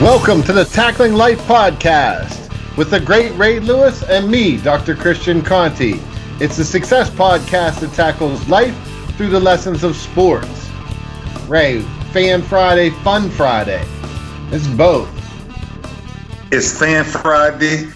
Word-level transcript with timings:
Welcome 0.00 0.42
to 0.44 0.54
the 0.54 0.64
Tackling 0.64 1.12
Life 1.12 1.40
podcast 1.40 2.48
with 2.78 2.90
the 2.90 2.98
great 2.98 3.32
Ray 3.32 3.60
Lewis 3.60 4.02
and 4.02 4.30
me, 4.30 4.56
Dr. 4.56 4.96
Christian 4.96 5.42
Conte. 5.42 6.00
It's 6.40 6.58
a 6.58 6.64
success 6.64 7.10
podcast 7.10 7.80
that 7.80 7.92
tackles 7.92 8.48
life 8.48 8.74
through 9.18 9.28
the 9.28 9.38
lessons 9.38 9.84
of 9.84 9.94
sports. 9.94 10.70
Ray, 11.48 11.82
Fan 12.12 12.40
Friday, 12.40 12.88
Fun 12.88 13.28
Friday. 13.28 13.84
It's 14.50 14.66
both. 14.68 15.10
It's 16.50 16.78
Fan 16.78 17.04
Friday. 17.04 17.86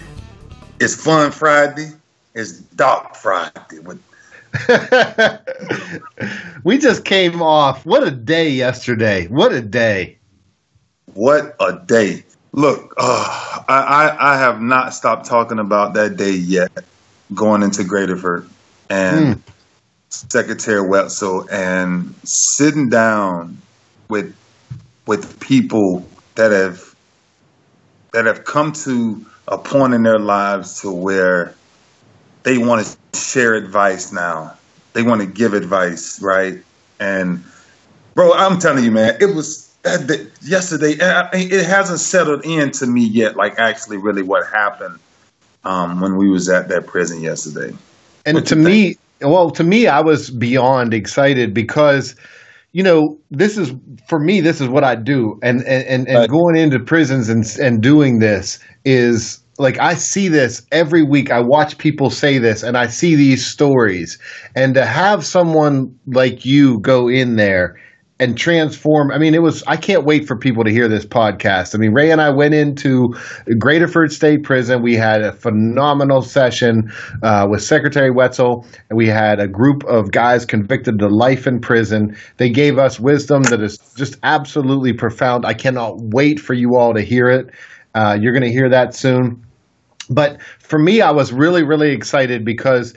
It's 0.79 0.93
Fun 0.93 1.31
Friday. 1.31 1.89
It's 2.35 2.59
Doc 2.59 3.15
Friday. 3.15 3.79
With 3.79 3.99
we 6.63 6.77
just 6.77 7.03
came 7.03 7.41
off. 7.41 7.83
What 7.83 8.03
a 8.03 8.11
day 8.11 8.51
yesterday. 8.51 9.25
What 9.25 9.53
a 9.53 9.61
day. 9.61 10.19
What 11.15 11.55
a 11.61 11.79
day. 11.79 12.23
Look, 12.51 12.93
uh, 12.97 13.63
I, 13.67 13.79
I, 13.79 14.33
I 14.33 14.37
have 14.37 14.61
not 14.61 14.93
stopped 14.93 15.25
talking 15.25 15.59
about 15.59 15.93
that 15.93 16.17
day 16.17 16.33
yet, 16.33 16.71
going 17.33 17.63
into 17.63 17.83
Graterford 17.83 18.47
and 18.89 19.35
mm. 19.35 19.41
Secretary 20.09 20.85
Wetzel 20.85 21.47
and 21.49 22.13
sitting 22.25 22.89
down 22.89 23.61
with 24.09 24.35
with 25.07 25.39
people 25.39 26.05
that 26.35 26.51
have 26.51 26.95
that 28.11 28.25
have 28.25 28.43
come 28.43 28.73
to 28.73 29.25
a 29.47 29.57
point 29.57 29.93
in 29.93 30.03
their 30.03 30.19
lives 30.19 30.81
to 30.81 30.91
where 30.91 31.55
they 32.43 32.57
want 32.57 32.85
to 32.85 33.19
share 33.19 33.53
advice 33.55 34.11
now. 34.11 34.57
They 34.93 35.01
want 35.01 35.21
to 35.21 35.27
give 35.27 35.53
advice, 35.53 36.21
right? 36.21 36.61
And 36.99 37.43
bro, 38.15 38.33
I'm 38.33 38.59
telling 38.59 38.83
you, 38.83 38.91
man, 38.91 39.17
it 39.21 39.33
was 39.35 39.74
that, 39.85 40.31
yesterday, 40.41 40.95
it 41.33 41.65
hasn't 41.65 41.99
settled 41.99 42.45
in 42.45 42.71
to 42.71 42.87
me 42.87 43.05
yet. 43.05 43.35
Like 43.35 43.59
actually, 43.59 43.97
really, 43.97 44.23
what 44.23 44.47
happened 44.47 44.99
um, 45.63 46.01
when 46.01 46.17
we 46.17 46.29
was 46.29 46.49
at 46.49 46.67
that 46.69 46.87
prison 46.87 47.21
yesterday. 47.21 47.75
And 48.25 48.35
what 48.35 48.45
to 48.47 48.55
me, 48.55 48.97
well, 49.21 49.51
to 49.51 49.63
me, 49.63 49.87
I 49.87 50.01
was 50.01 50.29
beyond 50.29 50.93
excited 50.93 51.53
because, 51.53 52.15
you 52.73 52.83
know, 52.83 53.17
this 53.31 53.57
is 53.57 53.73
for 54.07 54.19
me. 54.19 54.41
This 54.41 54.61
is 54.61 54.67
what 54.67 54.83
I 54.83 54.95
do, 54.95 55.39
and 55.41 55.63
and 55.63 55.85
and, 55.87 56.07
and 56.07 56.29
going 56.29 56.55
into 56.55 56.79
prisons 56.79 57.29
and 57.29 57.45
and 57.59 57.81
doing 57.81 58.19
this 58.19 58.59
is 58.83 59.41
like 59.57 59.79
I 59.79 59.93
see 59.95 60.27
this 60.27 60.65
every 60.71 61.03
week. 61.03 61.31
I 61.31 61.39
watch 61.41 61.77
people 61.77 62.09
say 62.09 62.37
this 62.37 62.63
and 62.63 62.77
I 62.77 62.87
see 62.87 63.15
these 63.15 63.45
stories. 63.45 64.19
And 64.55 64.73
to 64.73 64.85
have 64.85 65.25
someone 65.25 65.97
like 66.07 66.45
you 66.45 66.79
go 66.79 67.07
in 67.07 67.35
there 67.37 67.79
and 68.19 68.37
transform. 68.37 69.11
I 69.11 69.17
mean, 69.17 69.35
it 69.35 69.41
was, 69.41 69.61
I 69.67 69.75
can't 69.75 70.05
wait 70.05 70.25
for 70.25 70.37
people 70.37 70.63
to 70.63 70.71
hear 70.71 70.87
this 70.87 71.05
podcast. 71.05 71.75
I 71.75 71.79
mean, 71.79 71.91
Ray 71.91 72.11
and 72.11 72.21
I 72.21 72.29
went 72.29 72.53
into 72.53 73.09
Graterford 73.59 74.11
State 74.11 74.43
Prison. 74.43 74.81
We 74.81 74.95
had 74.95 75.21
a 75.21 75.33
phenomenal 75.33 76.21
session 76.21 76.91
uh, 77.23 77.45
with 77.49 77.61
Secretary 77.61 78.11
Wetzel, 78.11 78.65
and 78.89 78.95
we 78.95 79.07
had 79.07 79.41
a 79.41 79.47
group 79.47 79.83
of 79.83 80.11
guys 80.11 80.45
convicted 80.45 80.97
to 80.99 81.07
life 81.07 81.45
in 81.45 81.59
prison. 81.59 82.15
They 82.37 82.49
gave 82.49 82.77
us 82.77 83.01
wisdom 83.01 83.43
that 83.43 83.61
is 83.61 83.77
just 83.97 84.15
absolutely 84.23 84.93
profound. 84.93 85.45
I 85.45 85.53
cannot 85.53 85.97
wait 85.97 86.39
for 86.39 86.53
you 86.53 86.77
all 86.77 86.93
to 86.93 87.01
hear 87.01 87.27
it. 87.27 87.49
Uh, 87.95 88.17
you're 88.19 88.33
going 88.33 88.43
to 88.43 88.51
hear 88.51 88.69
that 88.69 88.95
soon. 88.95 89.45
But 90.09 90.41
for 90.59 90.79
me, 90.79 91.01
I 91.01 91.11
was 91.11 91.33
really, 91.33 91.63
really 91.63 91.91
excited 91.91 92.45
because 92.45 92.93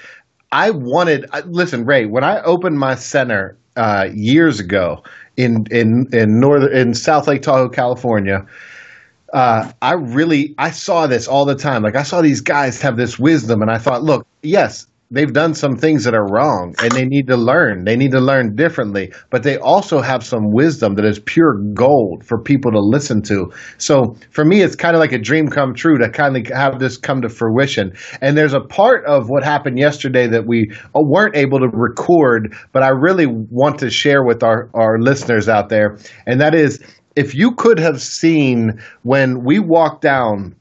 I 0.53 0.71
wanted, 0.71 1.27
listen, 1.47 1.85
Ray, 1.87 2.07
when 2.07 2.23
I 2.23 2.41
opened 2.43 2.79
my 2.79 2.95
center 2.95 3.59
uh, 3.79 4.11
years 4.13 4.61
ago 4.61 5.03
in 5.37 5.65
in 5.71 6.09
in 6.13 6.41
northern 6.41 6.77
in 6.77 6.95
South 6.95 7.29
Lake 7.29 7.43
Tahoe, 7.43 7.69
California. 7.69 8.45
Uh, 9.33 9.71
I 9.81 9.93
really 9.93 10.55
I 10.59 10.71
saw 10.71 11.07
this 11.07 11.29
all 11.29 11.45
the 11.45 11.55
time. 11.55 11.83
Like 11.83 11.97
I 11.97 12.03
saw 12.03 12.21
these 12.21 12.41
guys 12.41 12.83
have 12.83 12.97
this 12.97 13.19
wisdom, 13.19 13.63
and 13.63 13.71
I 13.71 13.79
thought, 13.79 14.03
look, 14.03 14.27
yes, 14.43 14.87
they've 15.11 15.33
done 15.33 15.55
some 15.55 15.75
things 15.75 16.05
that 16.05 16.15
are 16.15 16.27
wrong 16.27 16.75
and 16.83 16.93
they 16.93 17.05
need 17.05 17.27
to 17.29 17.37
learn. 17.37 17.85
They 17.85 17.97
need 17.97 18.11
to 18.11 18.21
learn 18.21 18.55
differently, 18.55 19.13
but 19.31 19.43
they 19.43 19.57
also 19.57 20.01
have 20.01 20.23
some 20.23 20.53
wisdom 20.53 20.95
that 20.97 21.05
is 21.05 21.19
pure 21.19 21.55
gold 21.73 22.25
for 22.25 22.41
people 22.41 22.71
to 22.73 22.81
listen 22.81 23.23
to. 23.23 23.51
So 23.79 24.17
for 24.31 24.45
me, 24.45 24.61
it's 24.61 24.77
kind 24.77 24.95
of 24.95 25.01
like 25.01 25.13
a 25.13 25.19
dream 25.19 25.49
come 25.49 25.75
true 25.75 25.99
to 25.99 26.11
kind 26.11 26.37
of 26.37 26.47
have 26.55 26.79
this 26.79 26.99
come 26.99 27.23
to 27.23 27.29
fruition. 27.29 27.93
And 28.21 28.37
there's 28.37 28.53
a 28.53 28.61
part 28.61 29.05
of 29.07 29.31
what 29.31 29.45
happened 29.45 29.79
yesterday 29.79 30.27
that 30.27 30.47
we 30.47 30.71
uh, 30.95 31.01
weren't 31.01 31.37
able 31.37 31.61
to 31.61 31.69
record, 31.69 32.55
but 32.73 32.83
I 32.83 32.89
really 32.89 33.27
want 33.27 33.79
to 33.81 33.91
share 33.91 34.25
with 34.25 34.43
our, 34.43 34.69
our 34.75 34.99
listeners 34.99 35.49
out 35.49 35.71
there. 35.71 35.99
And 36.27 36.41
that 36.41 36.55
is, 36.55 36.83
if 37.17 37.35
you 37.35 37.55
could 37.55 37.79
have 37.79 38.01
seen 38.01 38.81
when 39.03 39.43
we 39.43 39.59
walked 39.59 40.03
down 40.03 40.55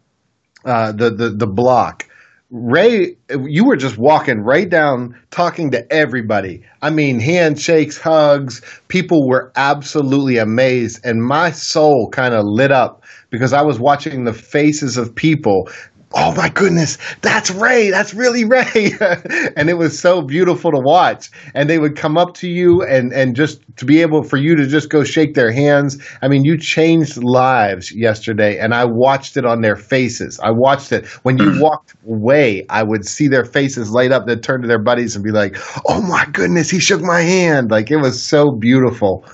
uh, 0.65 0.91
the, 0.91 1.09
the, 1.09 1.29
the 1.29 1.47
block, 1.47 2.05
Ray, 2.49 3.17
you 3.43 3.65
were 3.65 3.75
just 3.75 3.97
walking 3.97 4.39
right 4.39 4.69
down, 4.69 5.19
talking 5.31 5.69
to 5.71 5.85
everybody. 5.91 6.63
I 6.81 6.89
mean, 6.89 7.19
handshakes, 7.19 7.97
hugs. 7.97 8.61
People 8.87 9.27
were 9.27 9.51
absolutely 9.57 10.37
amazed. 10.37 11.01
And 11.03 11.21
my 11.21 11.51
soul 11.51 12.09
kind 12.09 12.33
of 12.33 12.45
lit 12.45 12.71
up 12.71 13.03
because 13.31 13.51
I 13.51 13.63
was 13.63 13.79
watching 13.79 14.23
the 14.23 14.31
faces 14.31 14.95
of 14.95 15.13
people 15.13 15.69
oh 16.13 16.33
my 16.35 16.49
goodness, 16.49 16.97
that's 17.21 17.51
Ray. 17.51 17.89
That's 17.89 18.13
really 18.13 18.45
Ray. 18.45 18.91
and 19.55 19.69
it 19.69 19.77
was 19.77 19.97
so 19.99 20.21
beautiful 20.21 20.71
to 20.71 20.79
watch. 20.79 21.29
And 21.53 21.69
they 21.69 21.79
would 21.79 21.95
come 21.95 22.17
up 22.17 22.33
to 22.35 22.47
you 22.47 22.81
and, 22.83 23.11
and 23.13 23.35
just 23.35 23.61
to 23.77 23.85
be 23.85 24.01
able 24.01 24.23
for 24.23 24.37
you 24.37 24.55
to 24.55 24.65
just 24.65 24.89
go 24.89 25.03
shake 25.03 25.33
their 25.33 25.51
hands. 25.51 25.97
I 26.21 26.27
mean, 26.27 26.43
you 26.43 26.57
changed 26.57 27.17
lives 27.21 27.91
yesterday 27.91 28.57
and 28.57 28.73
I 28.73 28.85
watched 28.85 29.37
it 29.37 29.45
on 29.45 29.61
their 29.61 29.75
faces. 29.75 30.39
I 30.41 30.51
watched 30.51 30.91
it. 30.91 31.05
When 31.23 31.37
you 31.37 31.53
walked 31.61 31.95
away, 32.07 32.65
I 32.69 32.83
would 32.83 33.05
see 33.05 33.27
their 33.27 33.45
faces 33.45 33.91
light 33.91 34.11
up. 34.11 34.25
They'd 34.25 34.43
turn 34.43 34.61
to 34.61 34.67
their 34.67 34.81
buddies 34.81 35.15
and 35.15 35.23
be 35.23 35.31
like, 35.31 35.57
oh 35.87 36.01
my 36.01 36.25
goodness, 36.31 36.69
he 36.69 36.79
shook 36.79 37.01
my 37.01 37.21
hand. 37.21 37.69
Like 37.69 37.91
it 37.91 37.97
was 37.97 38.23
so 38.23 38.51
beautiful. 38.51 39.25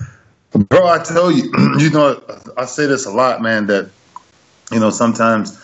Bro, 0.52 0.86
I 0.86 0.98
tell 0.98 1.32
you, 1.32 1.44
you 1.78 1.90
know, 1.90 2.20
I 2.56 2.64
say 2.64 2.86
this 2.86 3.06
a 3.06 3.10
lot, 3.10 3.42
man, 3.42 3.66
that, 3.66 3.90
you 4.70 4.78
know, 4.78 4.90
sometimes 4.90 5.58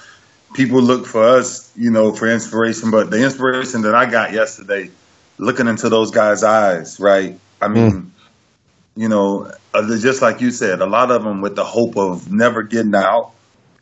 people 0.54 0.82
look 0.82 1.06
for 1.06 1.22
us, 1.22 1.70
you 1.76 1.90
know, 1.90 2.12
for 2.12 2.28
inspiration. 2.28 2.90
But 2.90 3.10
the 3.10 3.22
inspiration 3.22 3.82
that 3.82 3.94
I 3.94 4.06
got 4.10 4.32
yesterday, 4.32 4.90
looking 5.38 5.66
into 5.66 5.88
those 5.88 6.10
guys' 6.10 6.42
eyes, 6.42 6.98
right? 7.00 7.38
I 7.60 7.68
mean, 7.68 7.92
mm. 7.92 8.10
you 8.96 9.08
know, 9.08 9.52
uh, 9.74 9.98
just 9.98 10.22
like 10.22 10.40
you 10.40 10.50
said, 10.50 10.80
a 10.80 10.86
lot 10.86 11.10
of 11.10 11.22
them 11.22 11.40
with 11.40 11.56
the 11.56 11.64
hope 11.64 11.96
of 11.96 12.30
never 12.30 12.62
getting 12.62 12.94
out, 12.94 13.32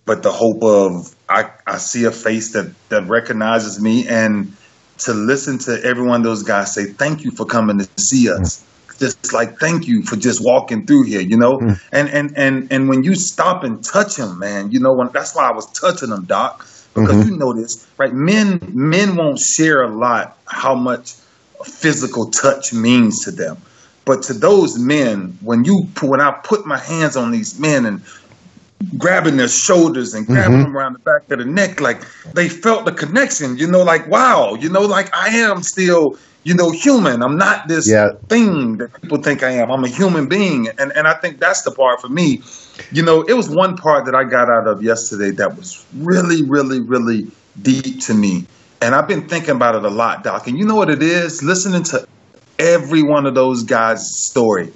but 0.04 0.22
the 0.22 0.32
hope 0.32 0.62
of 0.62 1.14
I, 1.28 1.50
I 1.66 1.78
see 1.78 2.04
a 2.04 2.10
face 2.10 2.52
that 2.52 2.72
that 2.88 3.08
recognizes 3.08 3.80
me, 3.80 4.06
and 4.08 4.56
to 4.98 5.12
listen 5.12 5.58
to 5.58 5.80
every 5.84 6.06
one 6.06 6.20
of 6.20 6.24
those 6.24 6.42
guys 6.42 6.74
say, 6.74 6.86
"Thank 6.86 7.24
you 7.24 7.30
for 7.30 7.46
coming 7.46 7.78
to 7.78 7.88
see 7.96 8.30
us." 8.30 8.64
Just 8.98 9.32
like 9.32 9.58
thank 9.58 9.86
you 9.86 10.02
for 10.02 10.16
just 10.16 10.40
walking 10.44 10.86
through 10.86 11.04
here, 11.04 11.20
you 11.20 11.36
know. 11.36 11.58
Mm. 11.58 11.80
And 11.92 12.08
and 12.08 12.36
and 12.36 12.72
and 12.72 12.88
when 12.88 13.04
you 13.04 13.14
stop 13.14 13.64
and 13.64 13.82
touch 13.84 14.16
him, 14.16 14.38
man, 14.38 14.72
you 14.72 14.80
know 14.80 14.92
when 14.92 15.08
that's 15.08 15.34
why 15.34 15.48
I 15.48 15.52
was 15.52 15.66
touching 15.72 16.10
him, 16.10 16.24
Doc, 16.24 16.58
because 16.94 17.10
mm-hmm. 17.10 17.28
you 17.28 17.36
know 17.36 17.52
this, 17.52 17.86
right? 17.96 18.12
Men 18.12 18.60
men 18.74 19.16
won't 19.16 19.38
share 19.38 19.82
a 19.82 19.88
lot 19.88 20.36
how 20.46 20.74
much 20.74 21.14
physical 21.64 22.30
touch 22.30 22.72
means 22.72 23.24
to 23.24 23.30
them. 23.30 23.58
But 24.04 24.22
to 24.24 24.32
those 24.32 24.78
men, 24.78 25.38
when 25.42 25.64
you 25.64 25.86
when 26.00 26.20
I 26.20 26.32
put 26.42 26.66
my 26.66 26.78
hands 26.78 27.16
on 27.16 27.30
these 27.30 27.58
men 27.58 27.86
and 27.86 28.02
grabbing 28.96 29.36
their 29.36 29.48
shoulders 29.48 30.14
and 30.14 30.26
grabbing 30.26 30.52
mm-hmm. 30.52 30.62
them 30.64 30.76
around 30.76 30.92
the 30.94 30.98
back 31.00 31.30
of 31.30 31.38
the 31.38 31.44
neck, 31.44 31.80
like 31.80 32.02
they 32.34 32.48
felt 32.48 32.84
the 32.84 32.92
connection, 32.92 33.56
you 33.56 33.66
know, 33.66 33.82
like 33.82 34.06
wow, 34.08 34.54
you 34.54 34.68
know, 34.68 34.82
like 34.82 35.14
I 35.14 35.28
am 35.28 35.62
still, 35.62 36.16
you 36.44 36.54
know, 36.54 36.70
human. 36.70 37.22
I'm 37.22 37.36
not 37.36 37.68
this 37.68 37.88
yeah. 37.90 38.10
thing 38.28 38.78
that 38.78 39.00
people 39.00 39.18
think 39.18 39.42
I 39.42 39.50
am. 39.50 39.70
I'm 39.70 39.84
a 39.84 39.88
human 39.88 40.28
being. 40.28 40.68
And 40.78 40.92
and 40.92 41.06
I 41.06 41.14
think 41.14 41.40
that's 41.40 41.62
the 41.62 41.72
part 41.72 42.00
for 42.00 42.08
me. 42.08 42.42
You 42.92 43.02
know, 43.02 43.22
it 43.22 43.34
was 43.34 43.50
one 43.50 43.76
part 43.76 44.04
that 44.06 44.14
I 44.14 44.24
got 44.24 44.48
out 44.48 44.68
of 44.68 44.82
yesterday 44.82 45.30
that 45.32 45.56
was 45.56 45.84
really, 45.96 46.42
really, 46.44 46.80
really 46.80 47.26
deep 47.62 48.00
to 48.02 48.14
me. 48.14 48.46
And 48.80 48.94
I've 48.94 49.08
been 49.08 49.28
thinking 49.28 49.56
about 49.56 49.74
it 49.74 49.84
a 49.84 49.90
lot, 49.90 50.22
Doc. 50.22 50.46
And 50.46 50.56
you 50.56 50.64
know 50.64 50.76
what 50.76 50.88
it 50.88 51.02
is? 51.02 51.42
Listening 51.42 51.82
to 51.84 52.06
every 52.60 53.02
one 53.02 53.26
of 53.26 53.34
those 53.34 53.64
guys' 53.64 54.08
story. 54.24 54.72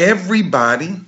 Everybody 0.00 1.00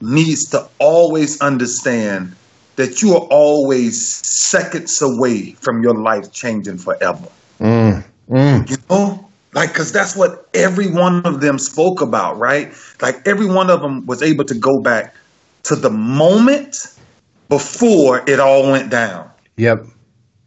needs 0.00 0.44
to 0.50 0.68
always 0.78 1.40
understand 1.40 2.34
that 2.76 3.02
you 3.02 3.14
are 3.14 3.26
always 3.30 4.14
seconds 4.26 5.00
away 5.00 5.52
from 5.52 5.82
your 5.82 5.94
life 5.94 6.30
changing 6.32 6.78
forever. 6.78 7.28
Mm, 7.58 8.04
mm. 8.28 8.70
You 8.70 8.76
know? 8.90 9.22
Like, 9.54 9.70
because 9.70 9.90
that's 9.90 10.14
what 10.14 10.46
every 10.52 10.90
one 10.90 11.24
of 11.24 11.40
them 11.40 11.58
spoke 11.58 12.02
about, 12.02 12.38
right? 12.38 12.74
Like, 13.00 13.26
every 13.26 13.46
one 13.46 13.70
of 13.70 13.80
them 13.80 14.04
was 14.04 14.22
able 14.22 14.44
to 14.44 14.54
go 14.54 14.80
back 14.80 15.14
to 15.62 15.74
the 15.74 15.88
moment 15.88 16.76
before 17.48 18.22
it 18.28 18.38
all 18.38 18.70
went 18.70 18.90
down. 18.90 19.30
Yep. 19.56 19.86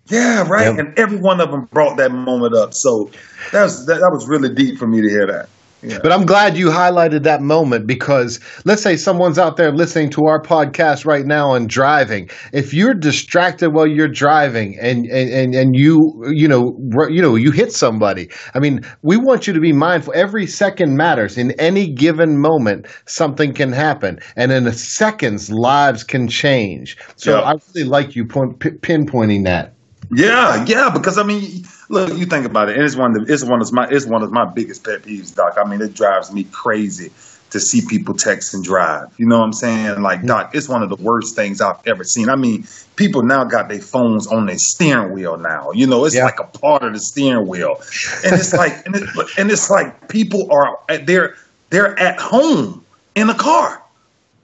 Yeah, 0.10 0.48
right. 0.48 0.68
Yep. 0.68 0.78
And 0.78 1.00
every 1.00 1.18
one 1.18 1.42
of 1.42 1.50
them 1.50 1.66
brought 1.72 1.98
that 1.98 2.12
moment 2.12 2.56
up. 2.56 2.74
So 2.74 3.10
that 3.52 3.64
was 3.64 3.86
that, 3.88 4.00
that 4.00 4.10
was 4.12 4.28
really 4.28 4.54
deep 4.54 4.78
for 4.78 4.88
me 4.88 5.02
to 5.02 5.10
hear 5.10 5.28
that. 5.28 5.50
Yeah. 5.82 6.00
But 6.04 6.12
I'm 6.12 6.26
glad 6.26 6.58
you 6.58 6.68
highlighted 6.68 7.24
that 7.24 7.42
moment 7.42 7.88
because 7.88 8.40
let's 8.66 8.82
say 8.82 8.98
someone's 8.98 9.40
out 9.40 9.56
there 9.56 9.72
listening 9.72 10.10
to 10.12 10.26
our 10.26 10.42
podcast 10.42 11.06
right 11.06 11.26
now 11.26 11.54
and 11.54 11.70
driving. 11.70 12.30
If 12.52 12.74
you're 12.74 12.94
distracted 12.94 13.70
while 13.74 13.88
you're 13.88 14.10
driving 14.10 14.78
and 14.80 15.06
and, 15.06 15.30
and, 15.30 15.56
and 15.56 15.76
you 15.76 15.98
you 16.32 16.48
know 16.48 16.78
you 17.10 17.22
know 17.22 17.36
you 17.36 17.52
hit 17.52 17.72
somebody, 17.72 18.30
I 18.54 18.60
mean, 18.60 18.82
we 19.04 19.16
want 19.16 19.48
you 19.48 19.54
to 19.54 19.62
be 19.62 19.72
mindful. 19.72 20.14
Every 20.16 20.48
second 20.48 20.98
matters. 20.98 21.38
In 21.38 21.52
any 21.60 21.88
given 21.94 22.40
moment, 22.40 22.88
something 23.06 23.54
can 23.54 23.72
happen, 23.72 24.20
and 24.36 24.52
in 24.52 24.68
a 24.68 24.74
seconds, 24.74 25.50
lives 25.50 26.04
can 26.04 26.28
change. 26.28 26.98
So 27.16 27.40
yeah. 27.40 27.42
I 27.42 27.54
really 27.74 27.88
like 27.88 28.16
you 28.16 28.26
point, 28.26 28.60
p- 28.60 28.72
pinpointing 28.72 29.46
that. 29.46 29.74
Yeah, 30.12 30.66
yeah, 30.66 30.90
because 30.90 31.18
I 31.18 31.24
mean, 31.24 31.64
look, 31.90 32.18
you 32.18 32.26
think 32.26 32.46
about 32.46 32.70
it, 32.70 32.78
and 32.78 32.86
it's 32.86 32.96
one 32.96 33.16
of 33.16 33.26
the, 33.26 33.34
it's 33.34 33.44
one 33.44 33.62
of 33.62 33.74
my 33.74 33.88
it's 33.90 34.06
one 34.06 34.24
of 34.24 34.32
my 34.32 34.46
biggest 34.46 34.84
pet 34.84 35.02
peeves, 35.02 35.36
Doc. 35.36 35.58
I 35.58 35.68
mean, 35.68 35.82
it 35.82 35.94
drives 35.94 36.32
me 36.32 36.46
crazy 36.46 37.12
to 37.50 37.60
see 37.60 37.82
people 37.82 38.14
text 38.14 38.54
and 38.54 38.64
drive. 38.64 39.08
You 39.18 39.26
know 39.26 39.40
what 39.40 39.46
I'm 39.46 39.54
saying? 39.54 40.02
Like, 40.02 40.20
mm-hmm. 40.20 40.28
Doc, 40.28 40.52
it's 40.54 40.70
one 40.70 40.84
of 40.84 40.90
the 40.90 40.96
worst 40.96 41.36
things 41.36 41.62
I've 41.62 41.80
ever 41.88 42.04
seen. 42.04 42.30
I 42.30 42.36
mean, 42.36 42.68
people 42.96 43.24
now 43.24 43.44
got 43.44 43.70
their 43.70 43.80
phones 43.80 44.28
on 44.28 44.46
their 44.46 44.60
steering 44.60 45.14
wheel 45.14 45.36
now. 45.38 45.72
You 45.72 45.88
know, 45.88 46.06
it's 46.06 46.16
yeah. 46.16 46.26
like 46.26 46.40
a 46.40 46.44
part 46.44 46.84
of 46.84 46.94
the 46.94 47.00
steering 47.00 47.48
wheel, 47.48 47.76
and 48.24 48.36
it's 48.36 48.54
like, 48.54 48.86
and, 48.86 48.96
it, 48.96 49.10
and 49.38 49.52
it's 49.52 49.70
like 49.70 50.10
people 50.10 50.52
are 50.52 50.80
they're 51.04 51.36
they're 51.72 52.00
at 52.00 52.20
home 52.20 52.86
in 53.16 53.30
a 53.30 53.36
car, 53.36 53.84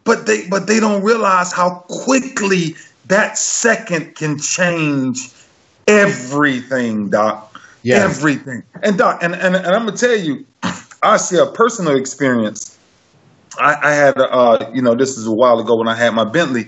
but 0.03 0.25
they 0.25 0.47
but 0.47 0.67
they 0.67 0.79
don't 0.79 1.03
realize 1.03 1.53
how 1.53 1.85
quickly 1.87 2.75
that 3.07 3.37
second 3.37 4.15
can 4.15 4.39
change 4.39 5.29
everything, 5.87 7.09
Doc. 7.09 7.61
Yes. 7.83 8.17
Everything. 8.17 8.63
And 8.81 8.97
Doc, 8.97 9.19
and, 9.21 9.35
and, 9.35 9.55
and 9.55 9.67
I'm 9.67 9.85
gonna 9.85 9.97
tell 9.97 10.15
you, 10.15 10.45
I 11.03 11.17
see 11.17 11.37
a 11.37 11.45
personal 11.45 11.95
experience. 11.95 12.77
I, 13.59 13.75
I 13.81 13.93
had, 13.93 14.17
uh, 14.17 14.71
you 14.73 14.81
know, 14.81 14.95
this 14.95 15.17
is 15.17 15.27
a 15.27 15.31
while 15.31 15.59
ago 15.59 15.77
when 15.77 15.87
I 15.87 15.95
had 15.95 16.13
my 16.13 16.25
Bentley, 16.25 16.67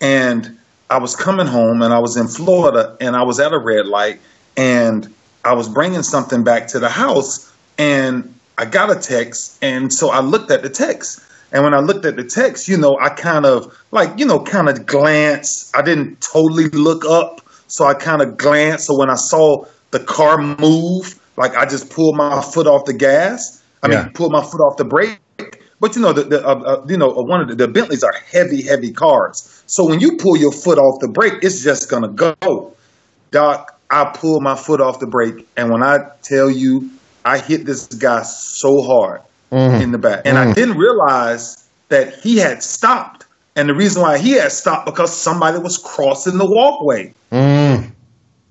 and 0.00 0.56
I 0.88 0.98
was 0.98 1.16
coming 1.16 1.46
home, 1.46 1.82
and 1.82 1.92
I 1.92 1.98
was 1.98 2.16
in 2.16 2.28
Florida, 2.28 2.96
and 3.00 3.16
I 3.16 3.22
was 3.22 3.40
at 3.40 3.52
a 3.52 3.58
red 3.58 3.86
light, 3.86 4.20
and 4.56 5.12
I 5.44 5.54
was 5.54 5.68
bringing 5.68 6.02
something 6.02 6.44
back 6.44 6.68
to 6.68 6.78
the 6.78 6.88
house, 6.88 7.52
and 7.76 8.32
I 8.58 8.66
got 8.66 8.90
a 8.90 9.00
text, 9.00 9.58
and 9.62 9.92
so 9.92 10.10
I 10.10 10.20
looked 10.20 10.50
at 10.50 10.62
the 10.62 10.70
text. 10.70 11.20
And 11.50 11.64
when 11.64 11.74
I 11.74 11.80
looked 11.80 12.06
at 12.06 12.16
the 12.16 12.24
text, 12.24 12.66
you 12.66 12.78
know, 12.78 12.96
I 12.98 13.10
kind 13.10 13.44
of 13.44 13.76
like, 13.90 14.18
you 14.18 14.24
know, 14.24 14.40
kind 14.40 14.70
of 14.70 14.86
glanced. 14.86 15.76
I 15.76 15.82
didn't 15.82 16.20
totally 16.22 16.68
look 16.70 17.04
up. 17.04 17.42
So 17.72 17.86
I 17.86 17.94
kind 17.94 18.20
of 18.20 18.36
glanced. 18.36 18.86
So 18.86 18.98
when 18.98 19.08
I 19.08 19.14
saw 19.14 19.64
the 19.92 20.00
car 20.00 20.36
move, 20.36 21.18
like 21.38 21.56
I 21.56 21.64
just 21.64 21.88
pulled 21.88 22.16
my 22.16 22.42
foot 22.42 22.66
off 22.66 22.84
the 22.84 22.92
gas. 22.92 23.62
I 23.82 23.90
yeah. 23.90 24.04
mean, 24.04 24.12
pulled 24.12 24.30
my 24.30 24.42
foot 24.42 24.60
off 24.60 24.76
the 24.76 24.84
brake. 24.84 25.18
But 25.80 25.96
you 25.96 26.02
know, 26.02 26.12
the, 26.12 26.24
the 26.24 26.46
uh, 26.46 26.54
uh, 26.54 26.86
you 26.86 26.98
know 26.98 27.10
uh, 27.10 27.22
one 27.22 27.40
of 27.40 27.48
the, 27.48 27.54
the, 27.54 27.68
Bentleys 27.68 28.04
are 28.04 28.12
heavy, 28.30 28.62
heavy 28.62 28.92
cars. 28.92 29.62
So 29.66 29.88
when 29.88 30.00
you 30.00 30.18
pull 30.18 30.36
your 30.36 30.52
foot 30.52 30.78
off 30.78 31.00
the 31.00 31.08
brake, 31.08 31.38
it's 31.40 31.64
just 31.64 31.88
gonna 31.88 32.08
go. 32.08 32.76
Doc, 33.30 33.80
I 33.90 34.04
pulled 34.04 34.42
my 34.42 34.54
foot 34.54 34.82
off 34.82 35.00
the 35.00 35.06
brake, 35.06 35.48
and 35.56 35.70
when 35.70 35.82
I 35.82 36.10
tell 36.22 36.50
you, 36.50 36.90
I 37.24 37.38
hit 37.38 37.64
this 37.64 37.86
guy 37.86 38.22
so 38.22 38.82
hard 38.82 39.22
mm. 39.50 39.80
in 39.80 39.92
the 39.92 39.98
back, 39.98 40.22
and 40.26 40.36
mm. 40.36 40.46
I 40.46 40.52
didn't 40.52 40.76
realize 40.76 41.66
that 41.88 42.20
he 42.20 42.36
had 42.36 42.62
stopped. 42.62 43.21
And 43.54 43.68
the 43.68 43.74
reason 43.74 44.02
why 44.02 44.18
he 44.18 44.32
had 44.32 44.52
stopped 44.52 44.86
because 44.86 45.14
somebody 45.14 45.58
was 45.58 45.78
crossing 45.78 46.38
the 46.38 46.46
walkway. 46.46 47.12
Mm. 47.30 47.90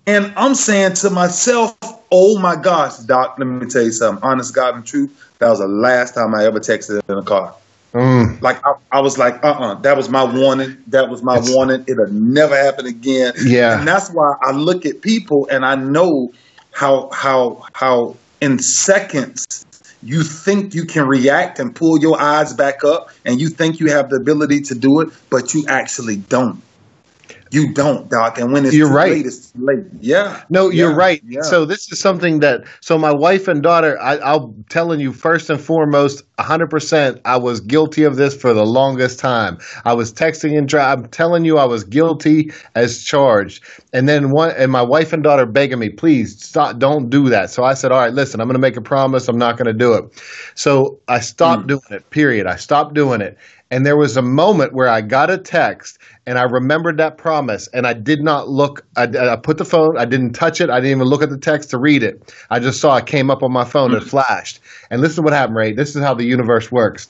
And 0.05 0.33
I'm 0.35 0.55
saying 0.55 0.93
to 0.95 1.09
myself, 1.09 1.77
oh 2.11 2.39
my 2.39 2.55
gosh, 2.55 2.97
Doc, 2.97 3.35
let 3.39 3.45
me 3.45 3.67
tell 3.67 3.83
you 3.83 3.91
something. 3.91 4.23
Honest 4.23 4.53
God 4.53 4.75
and 4.75 4.85
truth, 4.85 5.11
that 5.39 5.49
was 5.49 5.59
the 5.59 5.67
last 5.67 6.13
time 6.13 6.35
I 6.35 6.45
ever 6.45 6.59
texted 6.59 7.01
in 7.09 7.17
a 7.17 7.23
car. 7.23 7.55
Mm. 7.93 8.41
Like 8.41 8.65
I, 8.65 8.73
I, 8.91 9.01
was 9.01 9.17
like, 9.17 9.43
uh 9.43 9.47
uh-uh, 9.47 9.71
uh 9.71 9.75
that 9.81 9.97
was 9.97 10.09
my 10.09 10.23
warning. 10.23 10.77
That 10.87 11.09
was 11.09 11.23
my 11.23 11.37
it's, 11.37 11.53
warning. 11.53 11.83
It'll 11.87 12.07
never 12.11 12.55
happen 12.55 12.85
again. 12.85 13.33
Yeah. 13.43 13.79
And 13.79 13.87
that's 13.87 14.09
why 14.11 14.35
I 14.41 14.51
look 14.51 14.85
at 14.85 15.01
people 15.01 15.47
and 15.51 15.65
I 15.65 15.75
know 15.75 16.31
how 16.73 17.09
how 17.11 17.65
how 17.73 18.15
in 18.39 18.59
seconds 18.59 19.65
you 20.03 20.23
think 20.23 20.73
you 20.73 20.85
can 20.85 21.07
react 21.07 21.59
and 21.59 21.75
pull 21.75 21.99
your 21.99 22.19
eyes 22.19 22.53
back 22.53 22.83
up 22.83 23.09
and 23.25 23.39
you 23.39 23.49
think 23.49 23.79
you 23.79 23.91
have 23.91 24.09
the 24.09 24.15
ability 24.17 24.61
to 24.61 24.75
do 24.75 25.01
it, 25.01 25.09
but 25.29 25.53
you 25.53 25.65
actually 25.67 26.17
don't. 26.17 26.61
You 27.51 27.73
don't, 27.73 28.09
Doc. 28.09 28.39
And 28.39 28.53
when 28.53 28.65
it's 28.65 28.73
you're 28.73 28.91
right. 28.91 29.11
Late, 29.11 29.25
it's 29.25 29.53
late. 29.57 29.83
Yeah. 29.99 30.41
No, 30.49 30.69
you're 30.69 30.95
right. 30.95 31.21
Yeah. 31.27 31.41
So 31.41 31.65
this 31.65 31.91
is 31.91 31.99
something 31.99 32.39
that. 32.39 32.63
So 32.79 32.97
my 32.97 33.13
wife 33.13 33.49
and 33.49 33.61
daughter, 33.61 34.01
I, 34.01 34.35
am 34.35 34.63
telling 34.69 35.01
you 35.01 35.11
first 35.11 35.49
and 35.49 35.59
foremost, 35.59 36.23
100. 36.35 36.69
percent 36.69 37.19
I 37.25 37.37
was 37.37 37.59
guilty 37.59 38.03
of 38.03 38.15
this 38.15 38.35
for 38.35 38.53
the 38.53 38.65
longest 38.65 39.19
time. 39.19 39.57
I 39.83 39.93
was 39.93 40.13
texting 40.13 40.57
and 40.57 40.67
drive. 40.67 40.99
I'm 40.99 41.07
telling 41.09 41.43
you, 41.43 41.57
I 41.57 41.65
was 41.65 41.83
guilty 41.83 42.51
as 42.75 43.03
charged. 43.03 43.63
And 43.91 44.07
then 44.07 44.31
one, 44.31 44.51
and 44.51 44.71
my 44.71 44.81
wife 44.81 45.11
and 45.11 45.21
daughter 45.21 45.45
begging 45.45 45.79
me, 45.79 45.89
please 45.89 46.41
stop, 46.41 46.79
don't 46.79 47.09
do 47.09 47.29
that. 47.29 47.49
So 47.49 47.63
I 47.63 47.73
said, 47.73 47.91
all 47.91 47.99
right, 47.99 48.13
listen, 48.13 48.39
I'm 48.39 48.47
going 48.47 48.55
to 48.55 48.61
make 48.61 48.77
a 48.77 48.81
promise. 48.81 49.27
I'm 49.27 49.37
not 49.37 49.57
going 49.57 49.67
to 49.67 49.73
do 49.73 49.93
it. 49.93 50.05
So 50.55 50.99
I 51.09 51.19
stopped 51.19 51.63
mm. 51.63 51.67
doing 51.67 51.81
it. 51.91 52.09
Period. 52.11 52.47
I 52.47 52.55
stopped 52.55 52.93
doing 52.93 53.19
it. 53.19 53.37
And 53.71 53.85
there 53.85 53.95
was 53.95 54.17
a 54.17 54.21
moment 54.21 54.73
where 54.73 54.89
I 54.89 54.99
got 54.99 55.29
a 55.29 55.37
text 55.37 55.97
and 56.25 56.37
I 56.37 56.43
remembered 56.43 56.97
that 56.97 57.17
promise 57.17 57.67
and 57.69 57.87
I 57.87 57.93
did 57.93 58.21
not 58.21 58.49
look. 58.49 58.85
I, 58.97 59.03
I, 59.03 59.37
put 59.37 59.57
the 59.57 59.65
phone, 59.65 59.97
I 59.97 60.03
didn't 60.03 60.33
touch 60.33 60.59
it. 60.59 60.69
I 60.69 60.81
didn't 60.81 60.97
even 60.97 61.07
look 61.07 61.23
at 61.23 61.29
the 61.29 61.37
text 61.37 61.69
to 61.71 61.77
read 61.77 62.03
it. 62.03 62.35
I 62.49 62.59
just 62.59 62.81
saw 62.81 62.97
it 62.97 63.05
came 63.05 63.31
up 63.31 63.41
on 63.41 63.51
my 63.51 63.63
phone 63.63 63.93
and 63.93 64.01
mm-hmm. 64.01 64.09
flashed. 64.09 64.59
And 64.89 65.01
listen 65.01 65.17
to 65.17 65.21
what 65.23 65.33
happened, 65.33 65.55
Ray. 65.55 65.71
This 65.71 65.95
is 65.95 66.03
how 66.03 66.13
the 66.13 66.25
universe 66.25 66.69
works. 66.71 67.07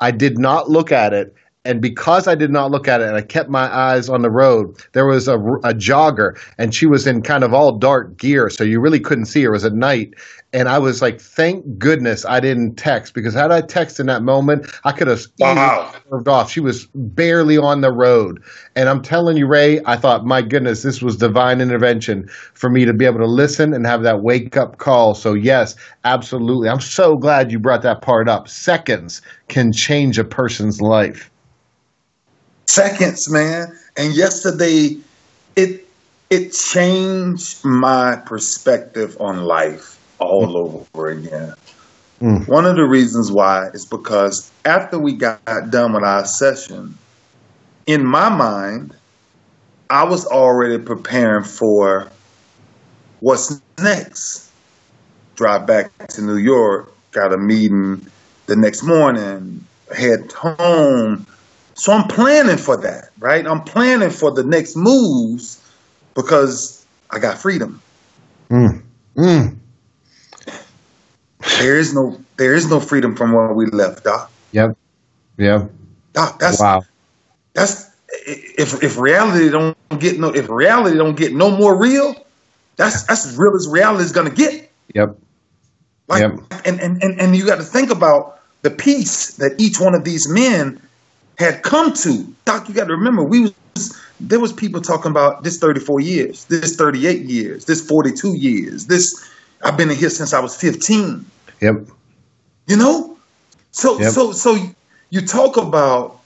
I 0.00 0.12
did 0.12 0.38
not 0.38 0.70
look 0.70 0.92
at 0.92 1.12
it 1.12 1.34
and 1.66 1.80
because 1.80 2.28
I 2.28 2.34
did 2.34 2.50
not 2.50 2.70
look 2.70 2.88
at 2.88 3.00
it 3.00 3.08
and 3.08 3.16
I 3.16 3.22
kept 3.22 3.48
my 3.48 3.74
eyes 3.74 4.10
on 4.10 4.20
the 4.20 4.30
road, 4.30 4.76
there 4.92 5.06
was 5.06 5.28
a, 5.28 5.38
a, 5.38 5.72
jogger 5.72 6.38
and 6.58 6.74
she 6.74 6.84
was 6.84 7.06
in 7.06 7.22
kind 7.22 7.42
of 7.42 7.54
all 7.54 7.72
dark 7.78 8.18
gear, 8.18 8.50
so 8.50 8.64
you 8.64 8.80
really 8.80 9.00
couldn't 9.00 9.26
see 9.26 9.42
her. 9.42 9.48
It 9.48 9.52
was 9.52 9.64
at 9.64 9.72
night, 9.72 10.14
and 10.52 10.68
I 10.68 10.78
was 10.78 11.00
like, 11.00 11.20
"Thank 11.20 11.78
goodness 11.78 12.26
I 12.26 12.40
didn't 12.40 12.76
text 12.76 13.14
because 13.14 13.32
had 13.32 13.50
I 13.50 13.62
texted 13.62 14.00
in 14.00 14.06
that 14.06 14.22
moment, 14.22 14.70
I 14.84 14.92
could 14.92 15.08
have 15.08 15.22
wow. 15.38 15.92
served 16.10 16.28
off." 16.28 16.50
She 16.50 16.60
was 16.60 16.86
barely 16.94 17.56
on 17.56 17.80
the 17.80 17.92
road, 17.92 18.42
and 18.76 18.88
I'm 18.88 19.00
telling 19.00 19.38
you, 19.38 19.46
Ray, 19.46 19.80
I 19.86 19.96
thought, 19.96 20.26
"My 20.26 20.42
goodness, 20.42 20.82
this 20.82 21.00
was 21.00 21.16
divine 21.16 21.62
intervention 21.62 22.28
for 22.52 22.68
me 22.68 22.84
to 22.84 22.92
be 22.92 23.06
able 23.06 23.20
to 23.20 23.26
listen 23.26 23.72
and 23.72 23.86
have 23.86 24.02
that 24.02 24.22
wake 24.22 24.56
up 24.56 24.78
call." 24.78 25.14
So 25.14 25.32
yes, 25.32 25.76
absolutely, 26.04 26.68
I'm 26.68 26.80
so 26.80 27.16
glad 27.16 27.50
you 27.50 27.58
brought 27.58 27.82
that 27.82 28.02
part 28.02 28.28
up. 28.28 28.48
Seconds 28.48 29.22
can 29.48 29.72
change 29.72 30.18
a 30.18 30.24
person's 30.24 30.82
life 30.82 31.30
seconds, 32.66 33.30
man. 33.30 33.68
And 33.96 34.14
yesterday, 34.14 34.98
it 35.56 35.86
it 36.30 36.52
changed 36.52 37.64
my 37.64 38.16
perspective 38.16 39.16
on 39.20 39.44
life 39.44 40.00
all 40.18 40.86
over 40.94 41.08
again. 41.08 41.54
Mm. 42.20 42.48
One 42.48 42.64
of 42.64 42.76
the 42.76 42.84
reasons 42.84 43.30
why 43.30 43.68
is 43.74 43.84
because 43.86 44.50
after 44.64 44.98
we 44.98 45.14
got 45.14 45.70
done 45.70 45.92
with 45.92 46.04
our 46.04 46.24
session, 46.24 46.96
in 47.86 48.06
my 48.06 48.28
mind, 48.28 48.96
I 49.90 50.04
was 50.04 50.26
already 50.26 50.78
preparing 50.82 51.44
for 51.44 52.08
what's 53.20 53.60
next. 53.78 54.50
Drive 55.36 55.66
back 55.66 55.90
to 56.08 56.22
New 56.22 56.36
York, 56.36 56.92
got 57.12 57.32
a 57.32 57.38
meeting 57.38 58.06
the 58.46 58.56
next 58.56 58.82
morning, 58.82 59.64
head 59.94 60.32
home. 60.32 61.26
So 61.74 61.92
I'm 61.92 62.06
planning 62.08 62.56
for 62.56 62.76
that, 62.78 63.10
right? 63.18 63.46
I'm 63.46 63.62
planning 63.62 64.10
for 64.10 64.30
the 64.30 64.44
next 64.44 64.76
moves 64.76 65.60
because 66.14 66.86
I 67.10 67.18
got 67.18 67.38
freedom. 67.38 67.82
Mm. 68.50 68.82
Mm. 69.16 69.56
There 71.58 71.76
is 71.76 71.94
no 71.94 72.20
there 72.36 72.54
is 72.54 72.68
no 72.70 72.80
freedom 72.80 73.16
from 73.16 73.32
where 73.32 73.52
we 73.52 73.66
left, 73.66 74.04
Doc. 74.04 74.30
Yep. 74.52 74.76
Yep. 75.36 75.70
Doc, 76.12 76.38
that's 76.38 76.60
wow. 76.60 76.84
That's 77.54 77.90
if 78.26 78.82
if 78.82 78.98
reality 78.98 79.50
don't 79.50 79.76
get 79.98 80.18
no 80.18 80.28
if 80.28 80.48
reality 80.48 80.96
don't 80.96 81.16
get 81.16 81.34
no 81.34 81.50
more 81.50 81.76
real, 81.76 82.14
that's 82.76 83.02
that's 83.04 83.26
as 83.26 83.36
real 83.36 83.54
as 83.56 83.68
reality 83.68 84.04
is 84.04 84.12
gonna 84.12 84.30
get. 84.30 84.70
Yep. 84.94 85.16
Like 86.06 86.20
Yep. 86.22 86.62
and, 86.66 86.80
and, 86.80 87.02
and, 87.02 87.20
and 87.20 87.36
you 87.36 87.46
got 87.46 87.56
to 87.56 87.64
think 87.64 87.90
about 87.90 88.40
the 88.62 88.70
peace 88.70 89.36
that 89.36 89.58
each 89.58 89.80
one 89.80 89.94
of 89.94 90.04
these 90.04 90.28
men 90.28 90.80
had 91.38 91.62
come 91.62 91.92
to. 91.94 92.34
Doc, 92.44 92.68
you 92.68 92.74
got 92.74 92.88
to 92.88 92.94
remember, 92.94 93.24
we 93.24 93.40
was 93.40 93.54
there 94.20 94.40
was 94.40 94.52
people 94.52 94.80
talking 94.80 95.10
about 95.10 95.42
this 95.42 95.58
34 95.58 96.00
years, 96.00 96.44
this 96.46 96.76
38 96.76 97.22
years, 97.22 97.64
this 97.64 97.86
42 97.86 98.36
years, 98.36 98.86
this 98.86 99.28
I've 99.64 99.76
been 99.76 99.90
in 99.90 99.96
here 99.96 100.10
since 100.10 100.32
I 100.32 100.40
was 100.40 100.56
15. 100.56 101.24
Yep. 101.60 101.74
You 102.66 102.76
know? 102.76 103.18
So 103.72 103.98
Yep. 103.98 104.12
so 104.12 104.32
so 104.32 104.56
you 105.10 105.26
talk 105.26 105.56
about 105.56 106.20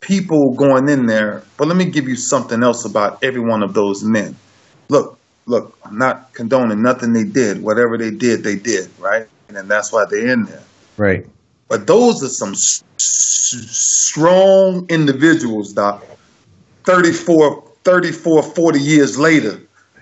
people 0.00 0.54
going 0.54 0.88
in 0.88 1.06
there, 1.06 1.42
but 1.56 1.68
let 1.68 1.76
me 1.76 1.84
give 1.84 2.08
you 2.08 2.16
something 2.16 2.62
else 2.62 2.84
about 2.84 3.22
every 3.22 3.40
one 3.40 3.62
of 3.62 3.74
those 3.74 4.02
men. 4.02 4.36
Look, 4.88 5.18
look, 5.46 5.76
I'm 5.84 5.98
not 5.98 6.32
condoning 6.32 6.82
nothing 6.82 7.12
they 7.12 7.24
did. 7.24 7.62
Whatever 7.62 7.98
they 7.98 8.10
did, 8.10 8.42
they 8.42 8.56
did, 8.56 8.88
right? 8.98 9.26
And 9.48 9.68
that's 9.68 9.92
why 9.92 10.04
they're 10.08 10.28
in 10.28 10.44
there. 10.44 10.62
Right. 10.96 11.26
But 11.70 11.86
those 11.86 12.22
are 12.22 12.28
some 12.28 12.52
s- 12.52 12.82
strong 12.98 14.86
individuals, 14.90 15.72
Doc. 15.72 16.04
34, 16.84 17.62
34, 17.84 18.42
40 18.42 18.80
years 18.80 19.16
later, 19.18 19.60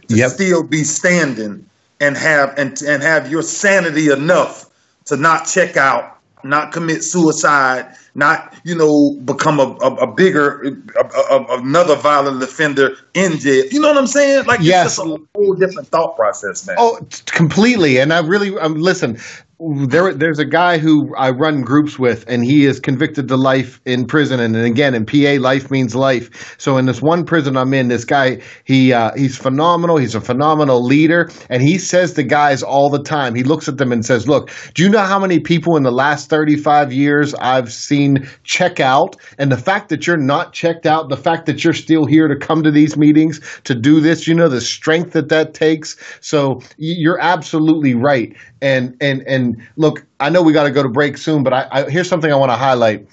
to 0.09 0.17
Yep. 0.17 0.31
still 0.31 0.63
be 0.63 0.83
standing 0.83 1.65
and 2.01 2.17
have 2.17 2.55
and, 2.59 2.81
and 2.83 3.03
have 3.03 3.31
your 3.31 3.43
sanity 3.43 4.11
enough 4.11 4.67
to 5.05 5.17
not 5.17 5.47
check 5.47 5.77
out, 5.77 6.17
not 6.43 6.73
commit 6.73 7.05
suicide, 7.05 7.95
not 8.15 8.55
you 8.65 8.75
know 8.75 9.13
become 9.27 9.61
a, 9.61 9.65
a, 9.83 9.95
a 9.97 10.07
bigger 10.07 10.63
a, 10.97 11.05
a, 11.35 11.59
another 11.61 11.97
violent 11.97 12.43
offender 12.43 12.97
in 13.13 13.39
jail. 13.39 13.65
You 13.71 13.81
know 13.81 13.89
what 13.89 13.99
I'm 13.99 14.07
saying? 14.07 14.47
Like 14.47 14.61
Yes. 14.63 14.87
it's 14.87 14.97
just 14.97 15.07
a 15.07 15.21
whole 15.35 15.55
different 15.55 15.89
thought 15.89 16.17
process, 16.17 16.67
man. 16.67 16.77
Oh, 16.79 16.99
completely. 17.27 17.99
And 17.99 18.13
I 18.15 18.21
really, 18.21 18.57
um, 18.59 18.77
listen. 18.81 19.19
There, 19.61 20.15
there's 20.15 20.39
a 20.39 20.45
guy 20.45 20.79
who 20.79 21.13
I 21.17 21.31
run 21.31 21.63
groups 21.63 21.99
with, 21.99 22.25
and 22.29 22.45
he 22.45 22.65
is 22.65 22.79
convicted 22.79 23.27
to 23.27 23.37
life 23.37 23.81
in 23.85 24.07
prison. 24.07 24.39
And, 24.39 24.55
and 24.55 24.65
again, 24.65 24.95
in 24.95 25.05
PA, 25.05 25.43
life 25.43 25.69
means 25.69 25.97
life. 25.97 26.55
So 26.59 26.77
in 26.77 26.87
this 26.87 27.03
one 27.03 27.25
prison 27.25 27.57
I'm 27.57 27.75
in, 27.75 27.89
this 27.89 28.05
guy, 28.05 28.41
he 28.63 28.93
uh, 28.93 29.11
he's 29.17 29.37
phenomenal. 29.37 29.97
He's 29.97 30.15
a 30.15 30.21
phenomenal 30.21 30.85
leader, 30.85 31.29
and 31.51 31.61
he 31.61 31.77
says 31.77 32.15
to 32.15 32.23
guys 32.23 32.63
all 32.63 32.89
the 32.89 33.03
time. 33.03 33.35
He 33.35 33.43
looks 33.43 33.69
at 33.69 33.79
them 33.79 33.91
and 33.91 34.05
says, 34.07 34.29
"Look, 34.29 34.53
do 34.75 34.85
you 34.85 34.89
know 34.89 35.01
how 35.01 35.19
many 35.19 35.41
people 35.41 35.77
in 35.77 35.83
the 35.83 35.91
last 35.91 36.31
35 36.31 36.93
years 36.93 37.35
I've 37.35 37.73
seen 37.73 38.29
check 38.45 38.79
out? 38.79 39.17
And 39.39 39.51
the 39.51 39.57
fact 39.57 39.89
that 39.89 40.07
you're 40.07 40.17
not 40.17 40.53
checked 40.53 40.87
out, 40.87 41.09
the 41.09 41.17
fact 41.17 41.47
that 41.47 41.65
you're 41.65 41.73
still 41.73 42.07
here 42.07 42.29
to 42.29 42.37
come 42.37 42.63
to 42.63 42.71
these 42.71 42.97
meetings 42.97 43.41
to 43.65 43.75
do 43.75 44.01
this, 44.01 44.29
you 44.29 44.35
know, 44.35 44.49
the 44.49 44.61
strength 44.61 45.15
that 45.15 45.31
that 45.31 45.53
takes. 45.53 45.97
So 46.21 46.61
you're 46.77 47.21
absolutely 47.21 47.95
right. 47.95 48.37
And 48.61 48.97
and 49.01 49.23
and 49.27 49.48
look, 49.77 50.07
I 50.21 50.31
know 50.31 50.43
we 50.43 50.53
got 50.53 50.65
to 50.65 50.71
go 50.71 50.83
to 50.83 50.89
break 50.89 51.17
soon, 51.17 51.43
but 51.43 51.53
I, 51.53 51.69
I 51.71 51.91
here's 51.91 52.09
something 52.09 52.33
I 52.33 52.37
want 52.37 52.51
to 52.51 52.57
highlight. 52.57 53.07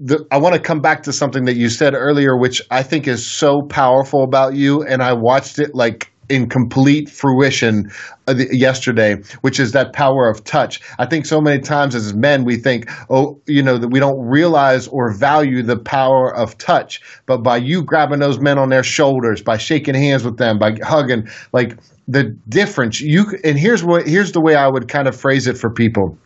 The, 0.00 0.26
I 0.30 0.38
want 0.38 0.54
to 0.54 0.60
come 0.60 0.80
back 0.80 1.02
to 1.04 1.12
something 1.12 1.44
that 1.44 1.54
you 1.54 1.68
said 1.68 1.94
earlier, 1.94 2.36
which 2.36 2.60
I 2.70 2.82
think 2.82 3.06
is 3.06 3.26
so 3.26 3.62
powerful 3.68 4.24
about 4.24 4.54
you, 4.54 4.82
and 4.82 5.02
I 5.02 5.12
watched 5.12 5.58
it 5.58 5.74
like 5.74 6.12
in 6.28 6.48
complete 6.48 7.08
fruition 7.08 7.90
uh, 8.26 8.34
yesterday, 8.50 9.16
which 9.42 9.60
is 9.60 9.72
that 9.72 9.92
power 9.92 10.28
of 10.28 10.42
touch. 10.44 10.80
I 10.98 11.06
think 11.06 11.26
so 11.26 11.40
many 11.40 11.60
times 11.60 11.94
as 11.94 12.14
men 12.14 12.44
we 12.44 12.56
think, 12.56 12.90
oh, 13.10 13.40
you 13.46 13.62
know, 13.62 13.78
that 13.78 13.88
we 13.88 14.00
don't 14.00 14.20
realize 14.20 14.88
or 14.88 15.12
value 15.12 15.62
the 15.62 15.76
power 15.76 16.34
of 16.34 16.56
touch. 16.58 17.00
But 17.26 17.38
by 17.38 17.58
you 17.58 17.82
grabbing 17.82 18.20
those 18.20 18.40
men 18.40 18.58
on 18.58 18.70
their 18.70 18.82
shoulders, 18.82 19.42
by 19.42 19.58
shaking 19.58 19.94
hands 19.94 20.24
with 20.24 20.38
them, 20.38 20.58
by 20.58 20.78
hugging, 20.82 21.28
like 21.52 21.76
the 22.06 22.24
difference 22.48 23.00
you 23.00 23.24
and 23.44 23.58
here's 23.58 23.82
what 23.82 24.06
here's 24.06 24.32
the 24.32 24.40
way 24.40 24.54
I 24.54 24.68
would 24.68 24.88
kind 24.88 25.08
of 25.08 25.18
phrase 25.18 25.46
it 25.46 25.56
for 25.56 25.70
people. 25.70 26.18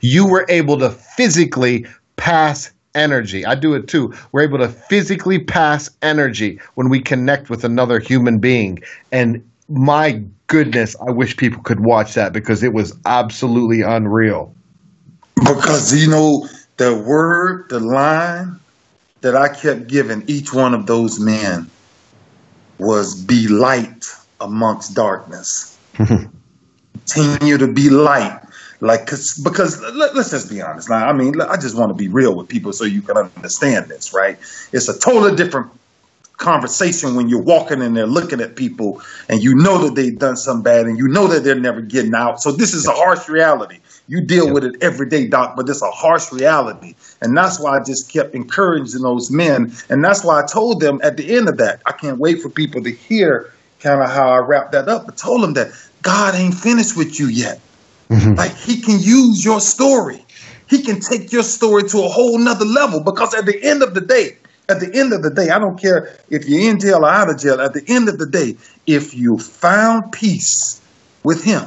You 0.00 0.28
were 0.28 0.46
able 0.48 0.78
to 0.78 0.90
physically 0.90 1.86
pass 2.16 2.72
energy. 2.96 3.44
I 3.44 3.54
do 3.54 3.74
it 3.74 3.86
too. 3.86 4.14
We're 4.32 4.42
able 4.42 4.58
to 4.58 4.68
physically 4.68 5.38
pass 5.38 5.90
energy 6.02 6.58
when 6.74 6.88
we 6.88 7.00
connect 7.00 7.50
with 7.50 7.64
another 7.64 8.00
human 8.00 8.38
being. 8.38 8.80
And 9.12 9.48
my 9.68 10.22
goodness, 10.46 10.96
I 11.06 11.10
wish 11.10 11.36
people 11.36 11.62
could 11.62 11.80
watch 11.80 12.14
that 12.14 12.32
because 12.32 12.62
it 12.62 12.72
was 12.72 12.96
absolutely 13.04 13.82
unreal. 13.82 14.54
Because 15.36 15.94
you 15.94 16.10
know 16.10 16.48
the 16.78 16.96
word, 16.96 17.68
the 17.68 17.80
line 17.80 18.58
that 19.20 19.36
I 19.36 19.48
kept 19.48 19.88
giving 19.88 20.24
each 20.26 20.52
one 20.52 20.74
of 20.74 20.86
those 20.86 21.18
men 21.20 21.70
was 22.78 23.14
be 23.14 23.48
light 23.48 24.06
amongst 24.40 24.94
darkness. 24.94 25.76
Continue 25.96 27.58
to 27.58 27.72
be 27.72 27.88
light. 27.90 28.40
Like, 28.80 29.06
cause, 29.06 29.40
because 29.42 29.80
let, 29.80 30.14
us 30.16 30.30
just 30.30 30.50
be 30.50 30.60
honest. 30.60 30.90
Now, 30.90 31.08
I 31.08 31.12
mean, 31.12 31.40
I 31.40 31.56
just 31.56 31.76
want 31.76 31.90
to 31.90 31.94
be 31.94 32.08
real 32.08 32.34
with 32.34 32.48
people 32.48 32.72
so 32.72 32.84
you 32.84 33.02
can 33.02 33.16
understand 33.16 33.86
this, 33.86 34.12
right? 34.12 34.38
It's 34.72 34.88
a 34.88 34.98
totally 34.98 35.34
different 35.34 35.70
conversation 36.36 37.14
when 37.14 37.28
you're 37.28 37.42
walking 37.42 37.80
in 37.80 37.94
there 37.94 38.06
looking 38.06 38.40
at 38.40 38.56
people 38.56 39.00
and 39.28 39.42
you 39.42 39.54
know 39.54 39.78
that 39.78 39.94
they've 39.94 40.18
done 40.18 40.36
something 40.36 40.62
bad 40.62 40.86
and 40.86 40.98
you 40.98 41.08
know 41.08 41.26
that 41.26 41.44
they're 41.44 41.58
never 41.58 41.80
getting 41.80 42.14
out. 42.14 42.40
So 42.40 42.52
this 42.52 42.74
is 42.74 42.86
a 42.86 42.92
harsh 42.92 43.28
reality. 43.28 43.78
You 44.08 44.20
deal 44.20 44.52
with 44.52 44.64
it 44.64 44.76
every 44.82 45.08
day, 45.08 45.26
Doc, 45.26 45.56
but 45.56 45.68
it's 45.68 45.82
a 45.82 45.90
harsh 45.90 46.30
reality. 46.30 46.94
And 47.22 47.36
that's 47.36 47.58
why 47.58 47.78
I 47.78 47.82
just 47.82 48.12
kept 48.12 48.34
encouraging 48.34 49.02
those 49.02 49.30
men. 49.30 49.72
And 49.88 50.04
that's 50.04 50.24
why 50.24 50.40
I 50.40 50.46
told 50.46 50.80
them 50.80 51.00
at 51.02 51.16
the 51.16 51.34
end 51.34 51.48
of 51.48 51.56
that, 51.56 51.80
I 51.86 51.92
can't 51.92 52.18
wait 52.18 52.40
for 52.40 52.48
people 52.48 52.82
to 52.84 52.90
hear 52.90 53.52
kind 53.80 54.02
of 54.02 54.10
how 54.10 54.28
I 54.28 54.38
wrapped 54.38 54.72
that 54.72 54.88
up, 54.88 55.06
but 55.06 55.16
told 55.16 55.42
them 55.42 55.54
that 55.54 55.68
God 56.02 56.34
ain't 56.34 56.54
finished 56.54 56.96
with 56.96 57.18
you 57.18 57.26
yet. 57.26 57.60
Like 58.10 58.56
he 58.56 58.80
can 58.80 58.98
use 59.00 59.44
your 59.44 59.60
story. 59.60 60.24
He 60.68 60.82
can 60.82 61.00
take 61.00 61.32
your 61.32 61.42
story 61.42 61.84
to 61.84 61.98
a 61.98 62.08
whole 62.08 62.38
nother 62.38 62.64
level 62.64 63.02
because 63.02 63.34
at 63.34 63.46
the 63.46 63.62
end 63.62 63.82
of 63.82 63.94
the 63.94 64.00
day, 64.00 64.36
at 64.68 64.80
the 64.80 64.90
end 64.94 65.12
of 65.12 65.22
the 65.22 65.30
day, 65.30 65.50
I 65.50 65.58
don't 65.58 65.80
care 65.80 66.18
if 66.28 66.48
you're 66.48 66.70
in 66.70 66.80
jail 66.80 67.04
or 67.04 67.08
out 67.08 67.30
of 67.30 67.38
jail, 67.38 67.60
at 67.60 67.72
the 67.72 67.84
end 67.88 68.08
of 68.08 68.18
the 68.18 68.26
day, 68.26 68.56
if 68.86 69.14
you 69.14 69.38
found 69.38 70.10
peace 70.12 70.80
with 71.22 71.44
him, 71.44 71.62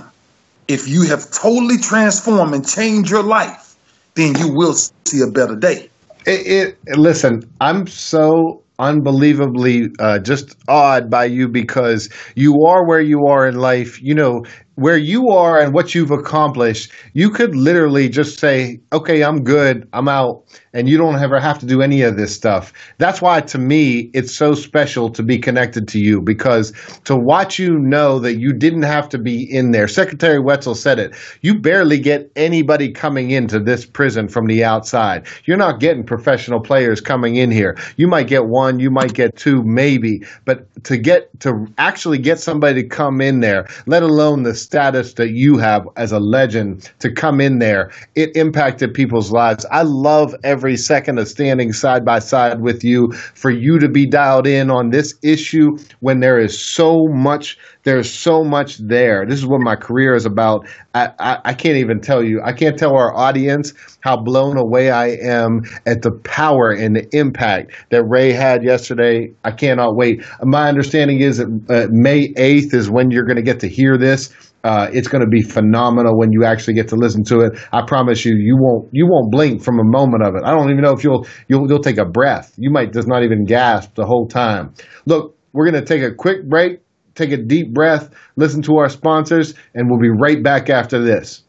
if 0.67 0.88
you 0.88 1.03
have 1.08 1.31
totally 1.31 1.77
transformed 1.77 2.53
and 2.53 2.67
changed 2.67 3.10
your 3.10 3.24
life, 3.24 3.75
then 4.15 4.38
you 4.38 4.53
will 4.53 4.74
see 4.74 5.22
a 5.22 5.31
better 5.31 5.55
day. 5.55 5.89
It, 6.25 6.77
it 6.86 6.98
listen, 6.98 7.50
I'm 7.62 7.88
so 7.88 8.63
unbelievably 8.79 9.89
uh, 10.00 10.19
just 10.19 10.55
awed 10.67 11.10
by 11.10 11.25
you 11.25 11.48
because 11.48 12.10
you 12.36 12.63
are 12.65 12.86
where 12.86 13.01
you 13.01 13.27
are 13.27 13.48
in 13.48 13.55
life. 13.55 14.01
You 14.01 14.15
know 14.15 14.43
where 14.79 14.98
you 14.98 15.29
are 15.29 15.59
and 15.59 15.74
what 15.74 15.93
you've 15.93 16.12
accomplished. 16.12 16.91
You 17.13 17.29
could 17.29 17.55
literally 17.55 18.07
just 18.09 18.39
say, 18.39 18.79
"Okay, 18.93 19.24
I'm 19.24 19.43
good. 19.43 19.88
I'm 19.93 20.07
out," 20.07 20.43
and 20.74 20.88
you 20.88 20.98
don't 20.98 21.21
ever 21.21 21.39
have 21.39 21.59
to 21.59 21.65
do 21.65 21.81
any 21.81 22.01
of 22.01 22.15
this 22.15 22.33
stuff. 22.33 22.71
That's 22.98 23.21
why, 23.21 23.41
to 23.41 23.57
me, 23.57 24.09
it's 24.13 24.36
so 24.36 24.53
special 24.53 25.09
to 25.09 25.24
be 25.24 25.38
connected 25.38 25.88
to 25.89 26.00
you 26.00 26.21
because 26.21 26.71
to 27.03 27.15
watch 27.15 27.59
you 27.59 27.77
know 27.77 28.19
that 28.19 28.39
you 28.39 28.53
didn't 28.53 28.83
have 28.83 29.09
to 29.09 29.17
be 29.17 29.43
in 29.43 29.71
there. 29.71 29.88
Secretary 29.88 30.39
Wetzel 30.39 30.75
said 30.75 31.00
it. 31.00 31.13
You 31.41 31.59
barely 31.59 32.00
get 32.00 32.31
anybody 32.36 32.91
coming 32.91 33.31
into 33.31 33.59
this 33.59 33.86
prison 33.86 34.27
from 34.27 34.48
the 34.48 34.63
outside. 34.63 35.27
You're 35.45 35.57
not 35.57 35.79
getting 35.79 36.03
professional 36.03 36.62
players 36.62 37.01
coming 37.01 37.36
in 37.36 37.51
here. 37.51 37.77
You 37.98 38.07
might 38.07 38.27
get 38.27 38.45
one, 38.45 38.79
you 38.79 38.91
might 38.91 39.13
get 39.13 39.36
two, 39.36 39.63
maybe, 39.63 40.24
but 40.45 40.65
to 40.86 40.98
get 40.98 41.29
to 41.41 41.67
actually 41.77 42.17
get 42.17 42.39
somebody 42.39 42.83
to 42.83 42.88
come 42.88 43.21
in 43.21 43.41
there, 43.41 43.67
let 43.86 44.03
alone 44.03 44.43
the 44.43 44.53
status 44.70 45.14
that 45.14 45.32
you 45.32 45.58
have 45.58 45.90
as 45.96 46.12
a 46.12 46.20
legend 46.20 46.92
to 47.00 47.12
come 47.12 47.42
in 47.42 47.58
there, 47.58 47.92
it 48.14 48.30
impacted 48.36 48.94
people's 48.94 49.32
lives. 49.32 49.66
I 49.72 49.82
love 49.82 50.36
every 50.44 50.78
second 50.78 51.18
of 51.18 51.28
standing 51.28 51.74
side 51.74 52.06
by 52.06 52.20
side 52.20 52.62
with 52.62 52.84
you 52.84 53.12
for 53.34 53.50
you 53.50 53.80
to 53.80 53.90
be 53.90 54.06
dialed 54.06 54.46
in 54.46 54.70
on 54.70 54.92
this 54.92 55.16
issue 55.24 55.76
when 56.02 56.20
there 56.20 56.38
is 56.38 56.56
so 56.56 57.08
much 57.08 57.58
There's 57.83 58.12
so 58.12 58.43
much 58.43 58.77
there. 58.77 59.25
This 59.25 59.39
is 59.39 59.45
what 59.45 59.62
my 59.62 59.75
career 59.75 60.13
is 60.13 60.25
about. 60.25 60.67
I, 60.93 61.12
I, 61.19 61.38
I, 61.45 61.53
can't 61.53 61.77
even 61.77 62.01
tell 62.01 62.24
you. 62.24 62.41
I 62.43 62.51
can't 62.51 62.77
tell 62.77 62.95
our 62.95 63.15
audience 63.15 63.74
how 64.01 64.17
blown 64.17 64.57
away 64.57 64.91
I 64.91 65.12
am 65.21 65.62
at 65.86 66.01
the 66.01 66.12
power 66.12 66.71
and 66.71 66.95
the 66.95 67.07
impact 67.17 67.71
that 67.89 68.03
Ray 68.03 68.33
had 68.33 68.63
yesterday. 68.63 69.31
I 69.45 69.51
cannot 69.51 69.95
wait. 69.95 70.24
My 70.41 70.67
understanding 70.67 71.21
is 71.21 71.38
that 71.38 71.48
uh, 71.69 71.88
May 71.91 72.33
8th 72.33 72.74
is 72.74 72.89
when 72.89 73.12
you're 73.12 73.25
going 73.25 73.38
to 73.38 73.43
get 73.43 73.62
to 73.62 73.69
hear 73.69 73.98
this. 73.98 74.29
Uh, 74.63 74.89
it's 74.91 75.07
going 75.07 75.24
to 75.24 75.29
be 75.29 75.41
phenomenal 75.41 76.17
when 76.17 76.31
you 76.33 76.43
actually 76.43 76.74
get 76.74 76.89
to 76.89 76.95
listen 76.95 77.24
to 77.24 77.39
it. 77.39 77.53
I 77.71 77.81
promise 77.88 78.25
you, 78.25 78.36
you 78.36 78.57
won't 78.59 78.89
you 78.91 79.07
won't 79.07 79.31
blink 79.31 79.63
from 79.63 79.79
a 79.79 79.86
moment 79.86 80.24
of 80.24 80.36
it. 80.36 80.43
I 80.43 80.51
don't 80.51 80.69
even 80.69 80.81
know 80.81 80.91
if 80.91 81.03
you'll 81.03 81.25
you'll, 81.48 81.67
you'll 81.69 81.81
take 81.81 81.98
a 81.98 82.05
breath. 82.05 82.53
You 82.57 82.69
might 82.69 82.91
just 82.91 83.07
not 83.07 83.24
even 83.24 83.45
gasp 83.45 83.95
the 83.95 84.05
whole 84.05 84.27
time. 84.27 84.74
Look, 85.05 85.38
we're 85.53 85.69
going 85.69 85.81
to 85.81 85.88
take 85.88 86.03
a 86.03 86.13
quick 86.13 86.48
break, 86.48 86.79
take 87.16 87.32
a 87.32 87.38
deep 87.38 87.74
breath, 87.74 88.10
listen 88.36 88.62
to 88.63 88.78
our 88.78 88.89
sponsors, 88.89 89.54
and 89.74 89.89
we'll 89.89 90.00
be 90.00 90.10
right 90.10 90.42
back 90.42 90.70
after 90.70 91.01
this. 91.01 91.44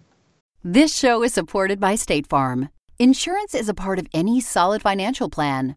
This 0.62 0.94
show 0.94 1.22
is 1.22 1.32
supported 1.32 1.80
by 1.80 1.94
State 1.94 2.26
Farm. 2.26 2.68
Insurance 2.98 3.54
is 3.54 3.68
a 3.68 3.74
part 3.74 3.98
of 3.98 4.06
any 4.12 4.40
solid 4.40 4.82
financial 4.82 5.30
plan. 5.30 5.76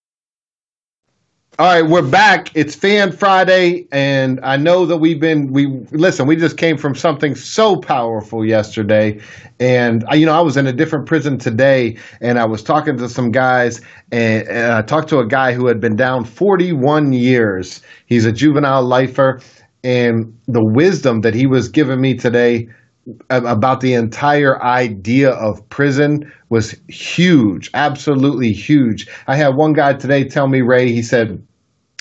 All 1.59 1.67
right, 1.67 1.81
we're 1.87 2.01
back. 2.01 2.49
It's 2.55 2.75
Fan 2.75 3.11
Friday, 3.11 3.85
and 3.91 4.39
I 4.41 4.55
know 4.55 4.85
that 4.85 4.97
we've 4.97 5.19
been 5.19 5.51
we 5.51 5.65
listen. 5.91 6.25
We 6.25 6.37
just 6.37 6.55
came 6.55 6.77
from 6.77 6.95
something 6.95 7.35
so 7.35 7.75
powerful 7.75 8.45
yesterday, 8.45 9.19
and 9.59 10.05
I, 10.07 10.15
you 10.15 10.25
know 10.25 10.33
I 10.33 10.39
was 10.39 10.55
in 10.55 10.65
a 10.65 10.71
different 10.71 11.07
prison 11.07 11.37
today, 11.37 11.97
and 12.21 12.39
I 12.39 12.45
was 12.45 12.63
talking 12.63 12.95
to 12.97 13.09
some 13.09 13.31
guys, 13.31 13.81
and, 14.13 14.47
and 14.47 14.71
I 14.71 14.81
talked 14.81 15.09
to 15.09 15.19
a 15.19 15.27
guy 15.27 15.51
who 15.51 15.67
had 15.67 15.81
been 15.81 15.97
down 15.97 16.23
41 16.23 17.11
years. 17.11 17.81
He's 18.05 18.25
a 18.25 18.31
juvenile 18.31 18.83
lifer, 18.83 19.41
and 19.83 20.33
the 20.47 20.63
wisdom 20.63 21.19
that 21.21 21.33
he 21.33 21.47
was 21.47 21.67
giving 21.67 21.99
me 21.99 22.15
today 22.15 22.69
about 23.29 23.81
the 23.81 23.93
entire 23.93 24.61
idea 24.61 25.31
of 25.31 25.67
prison 25.69 26.31
was 26.49 26.75
huge, 26.87 27.69
absolutely 27.73 28.51
huge. 28.51 29.07
I 29.27 29.35
had 29.35 29.55
one 29.55 29.73
guy 29.73 29.93
today 29.93 30.25
tell 30.25 30.47
me, 30.47 30.61
Ray, 30.61 30.91
he 30.91 31.01
said, 31.01 31.41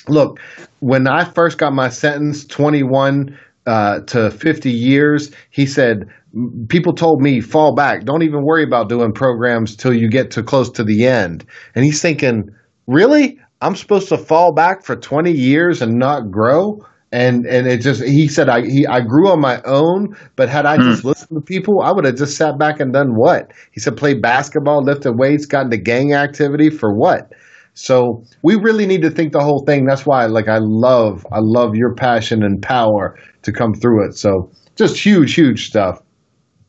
Look, 0.09 0.41
when 0.81 1.07
I 1.07 1.25
first 1.25 1.59
got 1.59 1.73
my 1.73 1.89
sentence, 1.89 2.45
21 2.47 3.39
uh, 3.67 4.01
to 4.01 4.31
50 4.31 4.71
years, 4.71 5.31
he 5.51 5.67
said, 5.67 6.09
people 6.69 6.95
told 6.95 7.21
me 7.21 7.41
fall 7.41 7.75
back. 7.75 8.05
Don't 8.05 8.23
even 8.23 8.45
worry 8.45 8.65
about 8.65 8.89
doing 8.89 9.13
programs 9.13 9.77
till 9.77 9.93
you 9.93 10.09
get 10.09 10.31
to 10.33 10.43
close 10.43 10.71
to 10.71 10.85
the 10.85 11.07
end. 11.07 11.45
And 11.75 11.85
he's 11.85 12.01
thinking 12.01 12.51
really? 12.87 13.39
I'm 13.63 13.77
supposed 13.77 14.09
to 14.09 14.17
fall 14.17 14.55
back 14.55 14.85
for 14.85 14.97
20 14.97 15.31
years 15.31 15.83
and 15.83 15.99
not 15.99 16.31
grow 16.31 16.79
and 17.13 17.45
and 17.47 17.67
it 17.67 17.81
just 17.81 18.03
he 18.03 18.29
said 18.29 18.49
I 18.49 18.63
he, 18.63 18.87
I 18.87 19.01
grew 19.01 19.29
on 19.29 19.41
my 19.41 19.61
own, 19.65 20.17
but 20.37 20.49
had 20.49 20.67
I 20.67 20.77
just 20.77 21.03
hmm. 21.03 21.09
listened 21.09 21.37
to 21.37 21.43
people, 21.43 21.83
I 21.83 21.91
would 21.93 22.05
have 22.05 22.17
just 22.17 22.37
sat 22.37 22.59
back 22.59 22.79
and 22.81 22.93
done 22.93 23.15
what 23.17 23.53
he 23.73 23.81
said: 23.81 23.97
play 23.97 24.15
basketball, 24.15 24.85
lifted 24.85 25.15
weights, 25.17 25.47
got 25.47 25.65
into 25.65 25.79
gang 25.79 26.13
activity 26.15 26.71
for 26.71 26.95
what? 26.95 27.33
So 27.75 28.23
we 28.43 28.57
really 28.57 28.87
need 28.87 29.03
to 29.03 29.11
think 29.11 29.33
the 29.33 29.41
whole 29.41 29.65
thing. 29.67 29.87
That's 29.87 30.05
why, 30.05 30.27
like, 30.27 30.49
I 30.49 30.59
love 30.61 31.25
I 31.33 31.39
love 31.41 31.75
your 31.75 31.95
passion 31.95 32.43
and 32.43 32.61
power 32.63 33.17
to 33.43 33.53
come 33.53 33.73
through 33.75 34.07
it. 34.07 34.17
So 34.17 34.51
just 34.77 34.97
huge, 34.97 35.35
huge 35.35 35.67
stuff. 35.67 36.01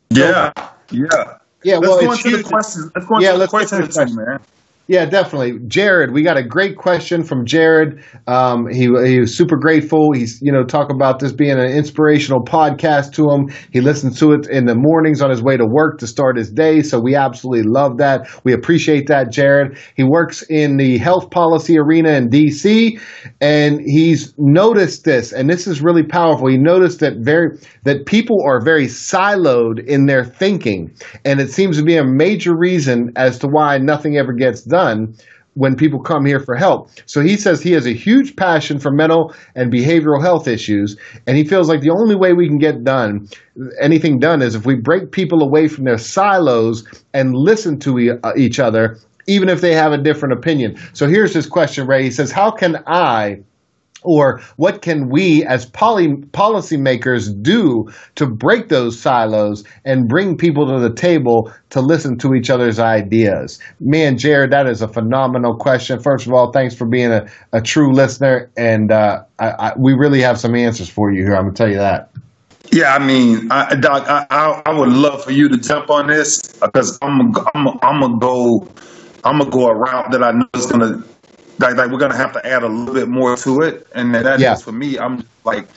Yeah, 0.10 0.51
so, 0.56 0.69
yeah, 0.91 1.38
yeah. 1.63 1.77
Let's 1.77 1.88
well, 1.88 2.01
go 2.01 2.12
into 2.12 2.30
huge. 2.30 2.43
the 2.43 2.49
questions. 2.49 2.91
Let's 2.95 3.08
go 3.08 3.15
into 3.15 3.27
yeah, 3.27 3.38
the 3.38 3.47
questions, 3.47 3.97
man. 4.15 4.39
Yeah, 4.87 5.05
definitely. 5.05 5.59
Jared, 5.67 6.11
we 6.11 6.21
got 6.21 6.35
a 6.35 6.43
great 6.43 6.75
question 6.75 7.23
from 7.23 7.45
Jared. 7.45 8.03
Um, 8.27 8.67
he, 8.69 8.87
he 9.05 9.19
was 9.21 9.33
super 9.33 9.55
grateful. 9.55 10.11
He's, 10.11 10.41
you 10.41 10.51
know, 10.51 10.65
talk 10.65 10.91
about 10.91 11.19
this 11.19 11.31
being 11.31 11.57
an 11.57 11.71
inspirational 11.71 12.43
podcast 12.43 13.13
to 13.13 13.29
him. 13.29 13.47
He 13.71 13.79
listens 13.79 14.19
to 14.19 14.33
it 14.33 14.47
in 14.49 14.65
the 14.65 14.75
mornings 14.75 15.21
on 15.21 15.29
his 15.29 15.41
way 15.41 15.55
to 15.55 15.65
work 15.65 15.97
to 15.99 16.07
start 16.07 16.35
his 16.35 16.51
day. 16.51 16.81
So 16.81 16.99
we 16.99 17.15
absolutely 17.15 17.63
love 17.71 17.97
that. 17.99 18.27
We 18.43 18.51
appreciate 18.51 19.07
that, 19.07 19.31
Jared. 19.31 19.77
He 19.95 20.03
works 20.03 20.43
in 20.49 20.75
the 20.75 20.97
health 20.97 21.29
policy 21.31 21.77
arena 21.79 22.09
in 22.11 22.29
DC 22.29 22.99
and 23.39 23.79
he's 23.85 24.33
noticed 24.37 25.03
this, 25.05 25.31
and 25.31 25.49
this 25.49 25.67
is 25.67 25.81
really 25.81 26.03
powerful. 26.03 26.47
He 26.47 26.57
noticed 26.57 26.99
that 26.99 27.17
very, 27.19 27.57
that 27.83 28.05
people 28.05 28.37
are 28.45 28.59
very 28.63 28.85
siloed 28.87 29.85
in 29.85 30.05
their 30.07 30.25
thinking. 30.25 30.93
And 31.23 31.39
it 31.39 31.49
seems 31.51 31.77
to 31.77 31.83
be 31.83 31.95
a 31.95 32.03
major 32.03 32.55
reason 32.57 33.11
as 33.15 33.39
to 33.39 33.47
why 33.47 33.77
nothing 33.77 34.17
ever 34.17 34.33
gets 34.33 34.63
done 34.71 35.15
when 35.53 35.75
people 35.75 35.99
come 35.99 36.25
here 36.25 36.39
for 36.39 36.55
help. 36.55 36.89
So 37.05 37.21
he 37.21 37.36
says 37.36 37.62
he 37.62 37.73
has 37.73 37.86
a 37.86 37.93
huge 37.93 38.36
passion 38.38 38.79
for 38.79 38.89
mental 38.89 39.34
and 39.53 39.71
behavioral 39.71 40.21
health 40.21 40.47
issues, 40.47 40.97
and 41.27 41.38
he 41.38 41.43
feels 41.43 41.67
like 41.67 41.81
the 41.81 41.89
only 41.89 42.15
way 42.15 42.34
we 42.34 42.47
can 42.47 42.57
get 42.57 42.84
done 42.84 43.27
anything 43.79 44.19
done 44.19 44.41
is 44.41 44.55
if 44.55 44.65
we 44.65 44.75
break 44.75 45.12
people 45.12 45.43
away 45.43 45.67
from 45.67 45.84
their 45.84 45.97
silos 45.97 46.86
and 47.13 47.36
listen 47.36 47.77
to 47.79 48.17
uh, 48.23 48.31
each 48.38 48.60
other 48.60 48.97
even 49.27 49.49
if 49.49 49.62
they 49.62 49.73
have 49.73 49.91
a 49.91 49.97
different 49.97 50.34
opinion. 50.34 50.75
So 50.93 51.07
here's 51.07 51.34
his 51.34 51.45
question, 51.45 51.88
Ray. 51.88 52.03
He 52.03 52.12
says, 52.12 52.31
"How 52.31 52.51
can 52.51 52.81
I 52.88 53.41
or 54.03 54.41
what 54.57 54.81
can 54.81 55.09
we 55.09 55.45
as 55.45 55.65
poly, 55.65 56.09
policymakers 56.31 57.29
do 57.41 57.87
to 58.15 58.27
break 58.27 58.69
those 58.69 58.99
silos 58.99 59.63
and 59.85 60.07
bring 60.07 60.37
people 60.37 60.67
to 60.67 60.79
the 60.79 60.93
table 60.93 61.51
to 61.69 61.81
listen 61.81 62.17
to 62.19 62.33
each 62.33 62.49
other's 62.49 62.79
ideas? 62.79 63.59
Man, 63.79 64.17
Jared, 64.17 64.51
that 64.51 64.67
is 64.67 64.81
a 64.81 64.87
phenomenal 64.87 65.55
question. 65.55 65.99
First 65.99 66.27
of 66.27 66.33
all, 66.33 66.51
thanks 66.51 66.75
for 66.75 66.87
being 66.87 67.11
a, 67.11 67.27
a 67.53 67.61
true 67.61 67.93
listener, 67.93 68.51
and 68.57 68.91
uh, 68.91 69.23
I, 69.39 69.49
I, 69.49 69.73
we 69.77 69.93
really 69.93 70.21
have 70.21 70.39
some 70.39 70.55
answers 70.55 70.89
for 70.89 71.11
you 71.11 71.23
here. 71.23 71.35
I'm 71.35 71.49
to 71.49 71.55
tell 71.55 71.69
you 71.69 71.77
that. 71.77 72.11
Yeah, 72.71 72.95
I 72.95 72.99
mean, 72.99 73.51
I, 73.51 73.75
Doc, 73.75 74.05
I, 74.07 74.61
I, 74.65 74.71
would 74.71 74.89
love 74.89 75.25
for 75.25 75.31
you 75.31 75.49
to 75.49 75.57
jump 75.57 75.89
on 75.89 76.07
this 76.07 76.39
because 76.53 76.97
I'm, 77.01 77.35
I'm, 77.53 77.67
I'm 77.81 77.99
gonna 77.99 78.17
go, 78.17 78.65
I'm 79.25 79.39
gonna 79.39 79.51
go 79.51 79.67
a 79.67 79.75
route 79.75 80.11
that 80.11 80.23
I 80.23 80.31
know 80.31 80.45
is 80.53 80.67
gonna 80.67 81.03
like, 81.59 81.75
like 81.75 81.91
we're 81.91 81.99
gonna 81.99 82.15
have 82.15 82.33
to 82.33 82.45
add 82.45 82.63
a 82.63 82.67
little 82.67 82.93
bit 82.93 83.07
more 83.07 83.35
to 83.37 83.61
it, 83.61 83.87
and 83.93 84.13
that 84.13 84.39
yeah. 84.39 84.53
is 84.53 84.61
for 84.61 84.71
me. 84.71 84.97
I'm 84.97 85.25
like, 85.43 85.67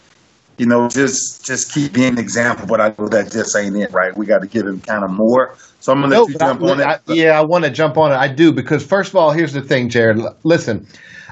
you 0.59 0.67
know, 0.67 0.89
just 0.89 1.45
just 1.45 1.73
keep 1.73 1.93
being 1.93 2.15
an 2.15 2.19
example, 2.19 2.67
but 2.67 2.81
I 2.81 2.95
know 2.99 3.09
that 3.09 3.33
just 3.33 3.57
ain't 3.57 3.77
it, 3.77 3.93
right? 3.93 4.17
We 4.17 4.27
got 4.27 4.41
to 4.41 4.47
give 4.47 4.67
him 4.67 4.81
kind 4.81 5.05
of 5.05 5.11
more. 5.11 5.57
So 5.81 5.93
I'm 5.93 6.01
gonna 6.01 6.15
let 6.15 6.17
no, 6.17 6.29
you 6.29 6.39
jump 6.39 6.63
I, 6.63 6.71
on 6.71 6.81
I, 6.81 6.95
it. 6.95 7.01
yeah, 7.09 7.39
I 7.39 7.43
want 7.43 7.65
to 7.65 7.71
jump 7.71 7.99
on 7.99 8.13
it. 8.13 8.17
I 8.17 8.29
do 8.29 8.53
because 8.53 8.85
first 8.85 9.11
of 9.11 9.17
all, 9.17 9.33
here's 9.33 9.53
the 9.53 9.63
thing, 9.63 9.89
Jared. 9.89 10.19
Listen. 10.45 10.87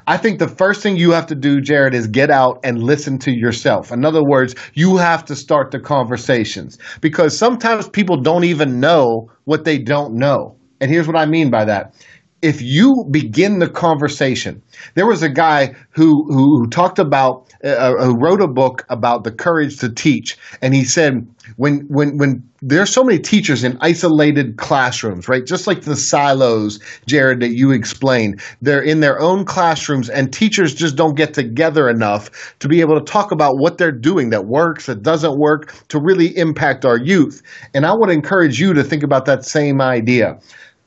I 0.09 0.17
think 0.17 0.41
the 0.41 0.49
first 0.49 0.83
thing 0.83 0.97
you 0.97 1.13
have 1.13 1.29
to 1.29 1.37
do, 1.37 1.61
Jared, 1.61 1.95
is 1.95 2.09
get 2.09 2.29
out 2.29 2.59
and 2.65 2.83
listen 2.83 3.21
to 3.21 3.31
yourself. 3.31 3.93
In 3.93 4.05
other 4.05 4.25
words, 4.25 4.57
you 4.75 4.97
have 4.97 5.25
to 5.27 5.37
start 5.37 5.71
the 5.71 5.79
conversations 5.79 6.77
because 7.01 7.39
sometimes 7.39 7.89
people 7.89 8.21
don't 8.21 8.43
even 8.43 8.81
know 8.81 9.31
what 9.45 9.65
they 9.65 9.79
don't 9.79 10.15
know. 10.15 10.57
And 10.81 10.91
here's 10.91 11.07
what 11.07 11.15
I 11.15 11.25
mean 11.25 11.51
by 11.51 11.65
that 11.67 11.95
if 12.43 12.61
you 12.61 13.07
begin 13.11 13.61
the 13.61 13.69
conversation, 13.69 14.61
there 14.95 15.07
was 15.07 15.23
a 15.23 15.29
guy 15.29 15.75
who 15.91 16.25
who, 16.29 16.67
talked 16.69 16.99
about 16.99 17.47
uh, 17.65 17.69
uh, 17.69 18.05
who 18.05 18.19
wrote 18.19 18.43
a 18.43 18.49
book 18.49 18.85
about 18.89 19.23
the 19.23 19.31
courage 19.31 19.79
to 19.79 19.89
teach, 19.89 20.37
and 20.61 20.75
he 20.75 20.85
said 20.85 21.27
when 21.57 21.81
when 21.89 22.19
when 22.19 22.43
there's 22.61 22.91
so 22.91 23.05
many 23.05 23.19
teachers 23.19 23.65
in 23.65 23.79
isolated 23.81 24.57
classrooms, 24.57 25.29
right? 25.29 25.47
Just 25.47 25.67
like 25.67 25.83
the 25.83 25.97
silos, 25.97 26.79
Jared, 27.07 27.41
that 27.41 27.55
you 27.55 27.73
explained, 27.73 28.41
they're 28.61 28.83
in 28.83 29.01
their 29.01 29.21
own 29.21 29.45
classrooms, 29.45 30.11
and 30.11 30.33
teachers 30.33 30.75
just 30.75 30.97
don't 30.97 31.17
get 31.17 31.35
together 31.35 31.89
enough 31.89 32.55
to 32.59 32.69
be 32.69 32.81
able 32.81 32.99
to 32.99 33.05
talk 33.05 33.33
about 33.33 33.59
what 33.59 33.79
they're 33.79 33.93
doing 33.93 34.31
that 34.31 34.47
works, 34.47 34.87
that 34.87 35.03
doesn't 35.03 35.39
work, 35.39 35.73
to 35.89 36.01
really 36.01 36.37
impact 36.37 36.85
our 36.85 36.99
youth. 36.99 37.43
And 37.75 37.87
I 37.87 37.93
would 37.95 38.11
encourage 38.11 38.61
you 38.61 38.73
to 38.75 38.83
think 38.83 39.03
about 39.03 39.27
that 39.27 39.45
same 39.45 39.81
idea 39.81 40.39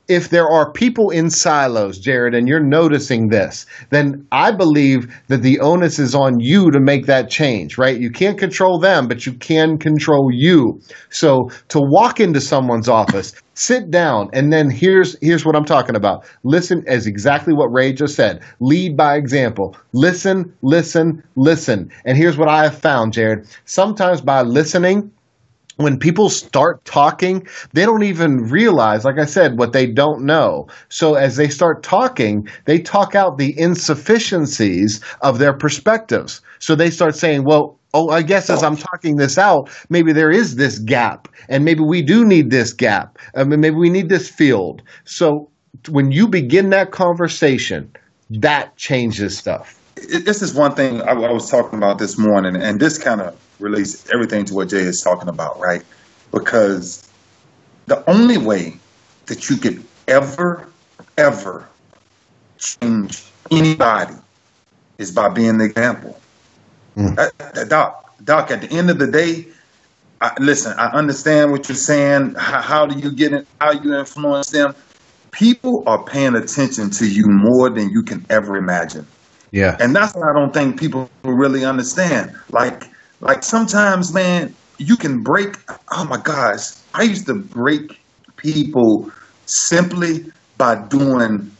if 0.08 0.30
there 0.30 0.48
are 0.48 0.72
people 0.72 1.10
in 1.10 1.30
silos, 1.30 1.98
Jared, 1.98 2.34
and 2.34 2.46
you're 2.48 2.62
noticing 2.62 3.28
this, 3.28 3.66
then 3.90 4.26
I 4.30 4.52
believe 4.52 5.12
that 5.28 5.42
the 5.42 5.58
onus 5.60 5.98
is 5.98 6.14
on 6.14 6.38
you 6.38 6.70
to 6.70 6.80
make 6.80 7.06
that 7.06 7.28
change, 7.28 7.76
right? 7.76 7.98
You 7.98 8.10
can't 8.10 8.38
control 8.38 8.78
them, 8.78 9.08
but 9.08 9.26
you 9.26 9.32
can 9.32 9.78
control 9.78 10.30
you. 10.32 10.80
So 11.10 11.50
to 11.68 11.80
walk 11.80 12.20
into 12.20 12.40
someone's 12.40 12.88
office, 12.88 13.34
sit 13.54 13.90
down, 13.90 14.28
and 14.32 14.52
then 14.52 14.70
here's 14.70 15.16
here's 15.20 15.44
what 15.44 15.56
I'm 15.56 15.64
talking 15.64 15.96
about. 15.96 16.24
Listen 16.44 16.84
as 16.86 17.06
exactly 17.06 17.52
what 17.52 17.72
Ray 17.72 17.92
just 17.92 18.14
said. 18.14 18.42
Lead 18.60 18.96
by 18.96 19.16
example. 19.16 19.76
Listen, 19.92 20.52
listen, 20.62 21.22
listen. 21.36 21.90
And 22.04 22.16
here's 22.16 22.38
what 22.38 22.48
I 22.48 22.64
have 22.64 22.78
found, 22.78 23.12
Jared. 23.12 23.46
Sometimes 23.64 24.20
by 24.20 24.42
listening, 24.42 25.10
when 25.76 25.98
people 25.98 26.28
start 26.30 26.84
talking, 26.84 27.46
they 27.72 27.84
don't 27.84 28.02
even 28.02 28.38
realize, 28.48 29.04
like 29.04 29.18
I 29.18 29.26
said, 29.26 29.58
what 29.58 29.72
they 29.72 29.86
don't 29.86 30.24
know. 30.24 30.66
So 30.88 31.14
as 31.14 31.36
they 31.36 31.48
start 31.48 31.82
talking, 31.82 32.48
they 32.64 32.78
talk 32.78 33.14
out 33.14 33.38
the 33.38 33.58
insufficiencies 33.58 35.00
of 35.20 35.38
their 35.38 35.52
perspectives. 35.52 36.40
So 36.58 36.74
they 36.74 36.90
start 36.90 37.14
saying, 37.14 37.44
well, 37.44 37.78
oh, 37.92 38.08
I 38.10 38.22
guess 38.22 38.50
as 38.50 38.62
I'm 38.62 38.76
talking 38.76 39.16
this 39.16 39.38
out, 39.38 39.70
maybe 39.90 40.12
there 40.12 40.30
is 40.30 40.56
this 40.56 40.78
gap, 40.78 41.28
and 41.48 41.64
maybe 41.64 41.80
we 41.80 42.02
do 42.02 42.24
need 42.24 42.50
this 42.50 42.72
gap. 42.72 43.18
I 43.34 43.44
mean, 43.44 43.60
maybe 43.60 43.76
we 43.76 43.90
need 43.90 44.08
this 44.08 44.28
field. 44.28 44.82
So 45.04 45.50
when 45.90 46.10
you 46.10 46.26
begin 46.26 46.70
that 46.70 46.90
conversation, 46.90 47.90
that 48.30 48.76
changes 48.76 49.38
stuff. 49.38 49.75
This 49.96 50.42
is 50.42 50.54
one 50.54 50.74
thing 50.74 51.00
I, 51.02 51.12
I 51.12 51.32
was 51.32 51.50
talking 51.50 51.78
about 51.78 51.98
this 51.98 52.18
morning, 52.18 52.54
and 52.56 52.78
this 52.78 52.98
kind 52.98 53.20
of 53.20 53.36
relates 53.58 54.08
everything 54.12 54.44
to 54.46 54.54
what 54.54 54.68
Jay 54.68 54.80
is 54.80 55.00
talking 55.00 55.28
about, 55.28 55.58
right? 55.58 55.82
Because 56.32 57.08
the 57.86 58.08
only 58.08 58.36
way 58.36 58.78
that 59.26 59.48
you 59.48 59.56
could 59.56 59.82
ever, 60.06 60.68
ever 61.16 61.68
change 62.58 63.24
anybody 63.50 64.14
is 64.98 65.10
by 65.10 65.28
being 65.28 65.58
the 65.58 65.64
example. 65.64 66.20
Mm. 66.96 67.68
Doc, 67.68 68.14
doc, 68.24 68.50
at 68.50 68.62
the 68.62 68.70
end 68.70 68.90
of 68.90 68.98
the 68.98 69.06
day, 69.06 69.46
I, 70.20 70.32
listen, 70.40 70.74
I 70.78 70.86
understand 70.92 71.52
what 71.52 71.68
you're 71.68 71.76
saying. 71.76 72.34
How, 72.34 72.60
how 72.60 72.86
do 72.86 72.98
you 72.98 73.12
get 73.12 73.32
it? 73.32 73.46
How 73.60 73.72
you 73.72 73.94
influence 73.94 74.50
them? 74.50 74.74
People 75.30 75.84
are 75.86 76.02
paying 76.02 76.34
attention 76.34 76.90
to 76.90 77.06
you 77.06 77.26
more 77.28 77.68
than 77.68 77.90
you 77.90 78.02
can 78.02 78.24
ever 78.30 78.56
imagine. 78.56 79.06
Yeah. 79.50 79.76
And 79.80 79.94
that's 79.94 80.14
what 80.14 80.28
I 80.28 80.32
don't 80.32 80.52
think 80.52 80.78
people 80.78 81.10
really 81.24 81.64
understand. 81.64 82.34
Like, 82.50 82.84
like 83.20 83.42
sometimes, 83.42 84.12
man, 84.12 84.54
you 84.78 84.96
can 84.96 85.22
break. 85.22 85.56
Oh 85.90 86.04
my 86.04 86.18
gosh, 86.18 86.72
I 86.94 87.02
used 87.02 87.26
to 87.26 87.34
break 87.34 88.00
people 88.36 89.10
simply 89.46 90.30
by 90.58 90.76
doing 90.88 91.50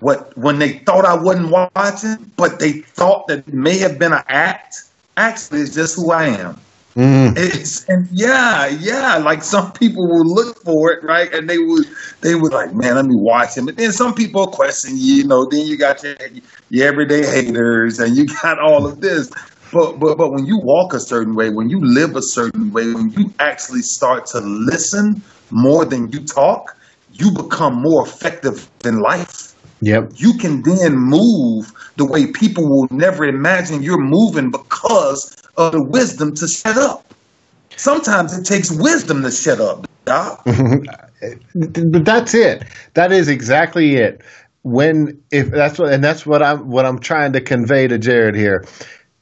what 0.00 0.36
when 0.36 0.58
they 0.58 0.78
thought 0.80 1.04
I 1.04 1.14
wasn't 1.14 1.50
watching, 1.50 2.30
but 2.36 2.58
they 2.58 2.72
thought 2.72 3.26
that 3.28 3.38
it 3.38 3.54
may 3.54 3.78
have 3.78 3.98
been 3.98 4.12
an 4.12 4.24
act. 4.28 4.84
Actually, 5.16 5.60
it's 5.60 5.74
just 5.74 5.96
who 5.96 6.10
I 6.10 6.24
am. 6.26 6.60
Mm. 6.96 7.34
It's 7.36 7.86
and 7.90 8.08
yeah, 8.10 8.68
yeah. 8.68 9.18
Like 9.18 9.42
some 9.42 9.70
people 9.72 10.08
will 10.08 10.24
look 10.24 10.56
for 10.64 10.90
it, 10.92 11.04
right? 11.04 11.32
And 11.32 11.48
they 11.48 11.58
would 11.58 11.84
they 12.22 12.34
would 12.34 12.54
like, 12.54 12.72
man, 12.74 12.94
let 12.94 13.04
me 13.04 13.14
watch 13.18 13.54
him. 13.54 13.66
But 13.66 13.76
then 13.76 13.92
some 13.92 14.14
people 14.14 14.46
question 14.46 14.96
you, 14.96 15.16
you 15.16 15.24
know. 15.26 15.46
Then 15.50 15.66
you 15.66 15.76
got 15.76 16.02
your 16.02 16.16
your 16.70 16.88
everyday 16.88 17.26
haters, 17.26 17.98
and 17.98 18.16
you 18.16 18.26
got 18.42 18.58
all 18.58 18.86
of 18.86 19.02
this. 19.02 19.30
But 19.74 19.98
but 20.00 20.16
but 20.16 20.32
when 20.32 20.46
you 20.46 20.58
walk 20.62 20.94
a 20.94 21.00
certain 21.00 21.34
way, 21.34 21.50
when 21.50 21.68
you 21.68 21.80
live 21.82 22.16
a 22.16 22.22
certain 22.22 22.72
way, 22.72 22.90
when 22.94 23.10
you 23.10 23.30
actually 23.40 23.82
start 23.82 24.24
to 24.28 24.40
listen 24.40 25.22
more 25.50 25.84
than 25.84 26.10
you 26.12 26.20
talk, 26.20 26.78
you 27.12 27.30
become 27.30 27.82
more 27.82 28.06
effective 28.06 28.70
in 28.86 29.00
life. 29.00 29.54
Yep. 29.82 30.12
You 30.16 30.32
can 30.38 30.62
then 30.62 30.94
move 30.96 31.72
the 31.96 32.06
way 32.06 32.32
people 32.32 32.64
will 32.66 32.88
never 32.90 33.26
imagine 33.26 33.82
you're 33.82 34.00
moving 34.00 34.50
because 34.50 35.36
of 35.56 35.72
the 35.72 35.82
wisdom 35.82 36.34
to 36.34 36.48
shut 36.48 36.76
up. 36.76 37.04
Sometimes 37.76 38.36
it 38.36 38.44
takes 38.44 38.70
wisdom 38.70 39.22
to 39.22 39.30
shut 39.30 39.60
up. 39.60 39.86
But 41.54 42.04
that's 42.04 42.34
it. 42.34 42.62
That 42.94 43.10
is 43.10 43.28
exactly 43.28 43.96
it. 43.96 44.22
When 44.62 45.18
if 45.30 45.50
that's 45.50 45.78
what 45.78 45.92
and 45.92 46.04
that's 46.04 46.26
what 46.26 46.42
I'm 46.42 46.68
what 46.68 46.84
I'm 46.84 46.98
trying 46.98 47.32
to 47.32 47.40
convey 47.40 47.88
to 47.88 47.98
Jared 47.98 48.36
here 48.36 48.62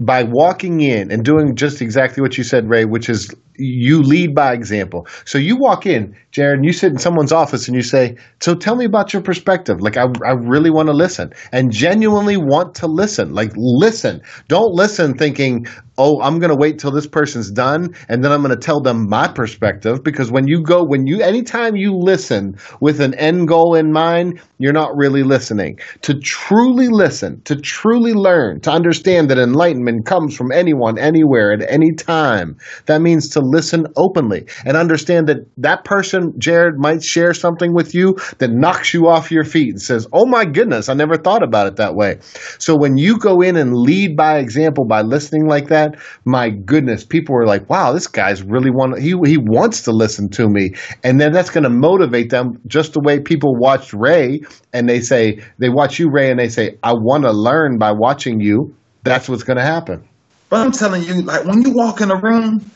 by 0.01 0.25
walking 0.25 0.81
in 0.81 1.11
and 1.13 1.25
doing 1.25 1.55
just 1.55 1.81
exactly 1.81 2.21
what 2.21 2.37
you 2.37 2.45
said, 2.45 2.69
Ray, 2.69 2.85
which 2.85 3.09
is 3.09 3.33
you 3.57 4.03
lead 4.03 4.35
by 4.35 4.53
example. 4.53 5.07
So 5.25 5.39
you 5.39 5.57
walk 5.57 5.87
in, 5.87 6.17
Jared, 6.33 6.57
and 6.57 6.65
you 6.65 6.73
sit 6.73 6.91
in 6.91 6.99
someone's 6.99 7.33
office 7.33 7.69
and 7.69 7.77
you 7.77 7.83
say, 7.83 8.17
So 8.41 8.55
tell 8.55 8.75
me 8.75 8.85
about 8.85 9.13
your 9.13 9.23
perspective. 9.23 9.81
Like, 9.81 9.97
I, 9.97 10.07
I 10.27 10.33
really 10.33 10.71
want 10.71 10.89
to 10.89 10.93
listen 10.93 11.33
and 11.53 11.71
genuinely 11.71 12.37
want 12.37 12.75
to 12.77 12.87
listen. 12.89 13.35
Like, 13.35 13.53
listen. 13.55 14.21
Don't 14.49 14.75
listen 14.75 15.15
thinking, 15.15 15.67
oh, 15.99 16.21
I'm 16.21 16.39
going 16.39 16.51
to 16.51 16.57
wait 16.57 16.79
till 16.79 16.91
this 16.91 17.07
person's 17.07 17.51
done 17.51 17.95
and 18.09 18.25
then 18.25 18.33
I'm 18.33 18.43
going 18.43 18.55
to 18.55 18.61
tell 18.61 18.81
them 18.81 19.09
my 19.09 19.29
perspective. 19.29 20.03
Because 20.03 20.31
when 20.31 20.47
you 20.47 20.63
go, 20.63 20.85
when 20.85 21.07
you, 21.07 21.21
anytime 21.23 21.77
you 21.77 21.97
listen 21.97 22.57
with 22.81 23.01
an 23.01 23.15
end 23.15 23.49
goal 23.49 23.75
in 23.75 23.93
mind, 23.93 24.41
you're 24.59 24.73
not 24.73 24.97
really 24.97 25.23
listening. 25.23 25.79
To 26.03 26.15
truly 26.19 26.89
listen, 26.89 27.41
to 27.43 27.57
truly 27.57 28.13
learn, 28.13 28.61
to 28.61 28.71
understand 28.71 29.29
that 29.31 29.39
enlightenment 29.39 30.07
comes 30.07 30.37
from 30.37 30.53
anyone, 30.53 30.99
anywhere, 30.99 31.53
at 31.53 31.69
any 31.71 31.93
time, 31.93 32.57
that 32.87 33.01
means 33.01 33.29
to 33.31 33.41
listen 33.41 33.87
openly 33.97 34.47
and 34.65 34.77
understand 34.77 35.27
that 35.29 35.39
that 35.59 35.85
person, 35.85 36.33
Jared, 36.39 36.75
might 36.79 37.03
share 37.03 37.35
something 37.35 37.75
with 37.75 37.95
you 37.95 38.17
that 38.39 38.51
knocks 38.51 38.95
you 38.95 39.09
off 39.09 39.31
your 39.31 39.45
feet 39.45 39.71
and 39.71 39.83
says, 39.83 40.07
oh 40.13 40.27
my 40.27 40.45
goodness, 40.45 40.89
I 40.89 40.95
never 40.95 41.17
thought 41.17 41.43
about 41.43 41.67
it 41.67 41.77
that 41.77 41.95
way. 41.95 42.19
So 42.59 42.77
when 42.77 42.97
you 42.97 43.19
go 43.19 43.41
in 43.41 43.57
and 43.57 43.75
lead 43.75 44.17
by 44.17 44.39
example 44.39 44.87
by 44.87 45.03
listening 45.03 45.47
like 45.47 45.69
that, 45.69 45.84
that, 45.85 46.01
my 46.25 46.51
goodness, 46.51 47.05
people 47.05 47.35
were 47.35 47.47
like, 47.47 47.69
"Wow, 47.69 47.93
this 47.93 48.07
guy's 48.07 48.43
really 48.43 48.71
want 48.71 49.01
he 49.01 49.15
he 49.25 49.37
wants 49.37 49.83
to 49.83 49.93
listen 49.93 50.29
to 50.31 50.49
me," 50.49 50.75
and 51.03 51.21
then 51.21 51.33
that's 51.33 51.51
going 51.51 51.65
to 51.65 51.71
motivate 51.71 52.31
them 52.31 52.59
just 52.67 52.93
the 52.93 53.01
way 53.01 53.21
people 53.21 53.55
watched 53.57 53.93
Ray 53.93 54.41
and 54.73 54.89
they 54.89 55.01
say 55.01 55.43
they 55.59 55.69
watch 55.69 55.99
you, 55.99 56.11
Ray, 56.11 56.31
and 56.31 56.39
they 56.39 56.49
say, 56.49 56.77
"I 56.83 56.93
want 56.93 57.25
to 57.25 57.33
learn 57.33 57.79
by 57.79 57.93
watching 57.93 58.41
you." 58.41 58.75
That's 59.05 59.29
what's 59.29 59.43
going 59.43 59.59
to 59.59 59.65
happen. 59.65 60.03
But 60.49 60.65
I'm 60.65 60.73
telling 60.73 61.03
you, 61.03 61.23
like 61.23 61.45
when 61.45 61.63
you 61.63 61.73
walk 61.73 62.01
in 62.01 62.11
a 62.11 62.17
room, 62.17 62.71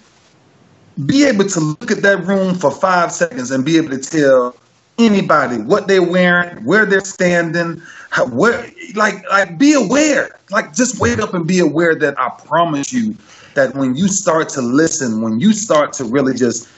be 1.06 1.24
able 1.24 1.44
to 1.46 1.60
look 1.60 1.90
at 1.90 2.02
that 2.02 2.24
room 2.26 2.54
for 2.54 2.70
five 2.70 3.12
seconds 3.12 3.50
and 3.50 3.64
be 3.64 3.76
able 3.76 3.90
to 3.90 3.98
tell 3.98 4.56
anybody 4.98 5.58
what 5.58 5.86
they're 5.86 6.02
wearing, 6.02 6.64
where 6.64 6.84
they're 6.84 7.00
standing, 7.00 7.80
how, 8.10 8.26
where, 8.26 8.70
like, 8.94 9.28
like 9.30 9.58
be 9.58 9.74
aware. 9.74 10.38
Like, 10.50 10.74
just 10.74 10.98
wake 10.98 11.18
up 11.18 11.34
and 11.34 11.46
be 11.46 11.58
aware 11.58 11.94
that 11.94 12.18
I 12.18 12.30
promise 12.46 12.92
you 12.92 13.16
that 13.54 13.74
when 13.74 13.96
you 13.96 14.08
start 14.08 14.48
to 14.50 14.62
listen, 14.62 15.20
when 15.20 15.40
you 15.40 15.52
start 15.52 15.92
to 15.94 16.04
really 16.04 16.34
just 16.34 16.68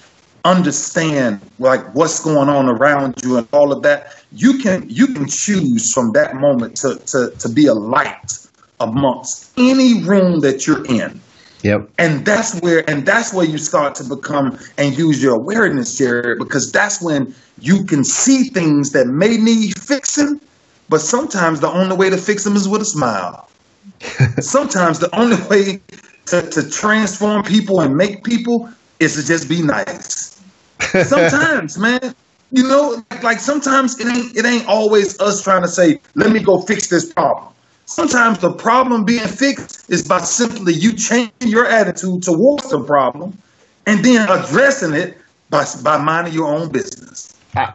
understand 0.44 1.40
like 1.58 1.82
what's 1.94 2.20
going 2.20 2.48
on 2.48 2.66
around 2.66 3.14
you 3.22 3.36
and 3.36 3.46
all 3.52 3.72
of 3.72 3.82
that, 3.82 4.16
you 4.32 4.58
can 4.58 4.88
you 4.88 5.08
can 5.08 5.28
choose 5.28 5.92
from 5.92 6.12
that 6.12 6.36
moment 6.36 6.76
to 6.78 6.96
to 7.06 7.30
to 7.38 7.48
be 7.48 7.66
a 7.66 7.74
light 7.74 8.46
amongst 8.80 9.52
any 9.58 10.02
room 10.02 10.40
that 10.40 10.66
you're 10.66 10.84
in. 10.86 11.20
Yep. 11.62 11.90
And 11.98 12.24
that's 12.24 12.58
where 12.60 12.88
and 12.88 13.04
that's 13.04 13.34
where 13.34 13.44
you 13.44 13.58
start 13.58 13.94
to 13.96 14.04
become 14.04 14.58
and 14.78 14.96
use 14.96 15.22
your 15.22 15.34
awareness, 15.34 15.98
Jared, 15.98 16.38
because 16.38 16.72
that's 16.72 17.02
when 17.02 17.34
you 17.58 17.84
can 17.84 18.04
see 18.04 18.44
things 18.44 18.92
that 18.92 19.06
may 19.06 19.36
need 19.36 19.78
fixing, 19.78 20.40
but 20.90 21.00
sometimes 21.00 21.60
the 21.60 21.70
only 21.70 21.96
way 21.96 22.10
to 22.10 22.16
fix 22.18 22.44
them 22.44 22.56
is 22.56 22.68
with 22.68 22.82
a 22.82 22.84
smile. 22.84 23.48
sometimes 24.40 24.98
the 24.98 25.08
only 25.18 25.36
way 25.50 25.80
to, 26.26 26.42
to 26.50 26.68
transform 26.68 27.44
people 27.44 27.80
and 27.80 27.96
make 27.96 28.24
people 28.24 28.68
is 28.98 29.14
to 29.14 29.24
just 29.24 29.48
be 29.48 29.62
nice. 29.62 30.42
Sometimes, 31.04 31.78
man. 31.86 32.14
You 32.52 32.64
know, 32.64 33.04
like 33.22 33.38
sometimes 33.38 34.00
it 34.00 34.08
ain't 34.08 34.36
it 34.36 34.44
ain't 34.44 34.66
always 34.66 35.18
us 35.20 35.40
trying 35.40 35.62
to 35.62 35.68
say, 35.68 36.00
let 36.16 36.32
me 36.32 36.40
go 36.40 36.60
fix 36.62 36.88
this 36.88 37.12
problem. 37.12 37.54
Sometimes 37.86 38.38
the 38.38 38.52
problem 38.52 39.04
being 39.04 39.28
fixed 39.28 39.88
is 39.88 40.06
by 40.06 40.20
simply 40.22 40.74
you 40.74 40.92
changing 40.92 41.30
your 41.42 41.66
attitude 41.66 42.24
towards 42.24 42.68
the 42.70 42.82
problem 42.82 43.38
and 43.86 44.04
then 44.04 44.28
addressing 44.28 44.94
it 44.94 45.16
by, 45.48 45.64
by 45.84 45.96
minding 45.98 46.32
your 46.32 46.46
own 46.46 46.70
business. 46.70 47.34
I, 47.56 47.72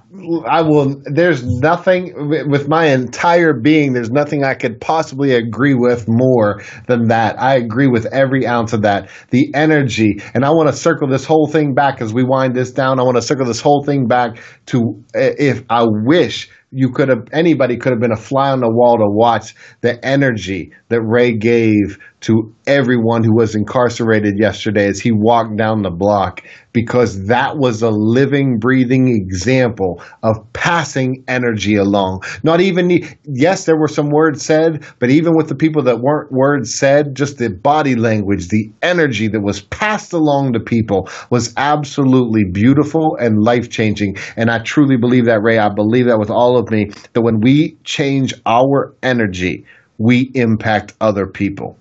I, 0.47 0.61
will. 0.61 1.01
There's 1.05 1.45
nothing 1.45 2.13
with 2.47 2.67
my 2.69 2.85
entire 2.85 3.53
being. 3.53 3.93
There's 3.93 4.11
nothing 4.11 4.43
I 4.43 4.53
could 4.53 4.79
possibly 4.79 5.33
agree 5.33 5.73
with 5.73 6.07
more 6.07 6.61
than 6.87 7.09
that. 7.09 7.39
I 7.41 7.55
agree 7.55 7.87
with 7.87 8.05
every 8.07 8.47
ounce 8.47 8.73
of 8.73 8.83
that. 8.83 9.09
The 9.31 9.51
energy, 9.53 10.21
and 10.33 10.45
I 10.45 10.51
want 10.51 10.69
to 10.69 10.73
circle 10.73 11.09
this 11.09 11.25
whole 11.25 11.47
thing 11.47 11.73
back 11.73 12.01
as 12.01 12.13
we 12.13 12.23
wind 12.23 12.55
this 12.55 12.71
down. 12.71 12.99
I 12.99 13.03
want 13.03 13.17
to 13.17 13.21
circle 13.21 13.45
this 13.45 13.61
whole 13.61 13.83
thing 13.83 14.07
back 14.07 14.37
to 14.67 15.03
eh, 15.13 15.33
if 15.37 15.63
I 15.69 15.85
wish 15.87 16.49
you 16.71 16.91
could 16.91 17.09
have 17.09 17.27
anybody 17.31 17.77
could 17.77 17.91
have 17.91 18.01
been 18.01 18.11
a 18.11 18.17
fly 18.17 18.51
on 18.51 18.59
the 18.59 18.69
wall 18.69 18.97
to 18.97 19.07
watch 19.07 19.55
the 19.81 20.03
energy 20.05 20.73
that 20.89 21.01
Ray 21.01 21.33
gave 21.33 21.99
to 22.25 22.51
everyone 22.65 23.23
who 23.23 23.35
was 23.35 23.53
incarcerated 23.53 24.33
yesterday 24.39 24.87
as 24.87 24.99
he 24.99 25.11
walked 25.11 25.55
down 25.57 25.83
the 25.83 25.91
block 25.91 26.41
because 26.73 27.27
that 27.27 27.57
was 27.57 27.83
a 27.83 27.89
living 27.91 28.57
breathing 28.57 29.07
example 29.09 30.01
of 30.23 30.35
passing 30.53 31.23
energy 31.27 31.75
along. 31.75 32.23
Not 32.41 32.61
even 32.61 32.89
yes 33.25 33.65
there 33.65 33.77
were 33.77 33.87
some 33.87 34.09
words 34.09 34.43
said 34.43 34.83
but 34.97 35.11
even 35.11 35.33
with 35.35 35.49
the 35.49 35.55
people 35.55 35.83
that 35.83 35.99
weren't 35.99 36.31
words 36.31 36.73
said 36.73 37.15
just 37.15 37.37
the 37.37 37.51
body 37.51 37.95
language 37.95 38.47
the 38.47 38.71
energy 38.81 39.27
that 39.27 39.41
was 39.41 39.61
passed 39.61 40.11
along 40.11 40.53
to 40.53 40.59
people 40.59 41.07
was 41.29 41.53
absolutely 41.57 42.43
beautiful 42.51 43.15
and 43.19 43.43
life 43.43 43.69
changing 43.69 44.17
and 44.35 44.49
I 44.49 44.59
truly 44.63 44.97
believe 44.97 45.25
that 45.25 45.43
Ray. 45.43 45.59
I 45.59 45.69
believe 45.69 46.07
that 46.07 46.17
with 46.17 46.31
all 46.31 46.57
of 46.57 46.71
me 46.71 46.89
that 47.13 47.21
when 47.21 47.39
we 47.39 47.77
change 47.83 48.33
our 48.47 48.95
energy 49.03 49.63
we 49.99 50.31
impact 50.33 50.93
other 50.99 51.27
people 51.27 51.77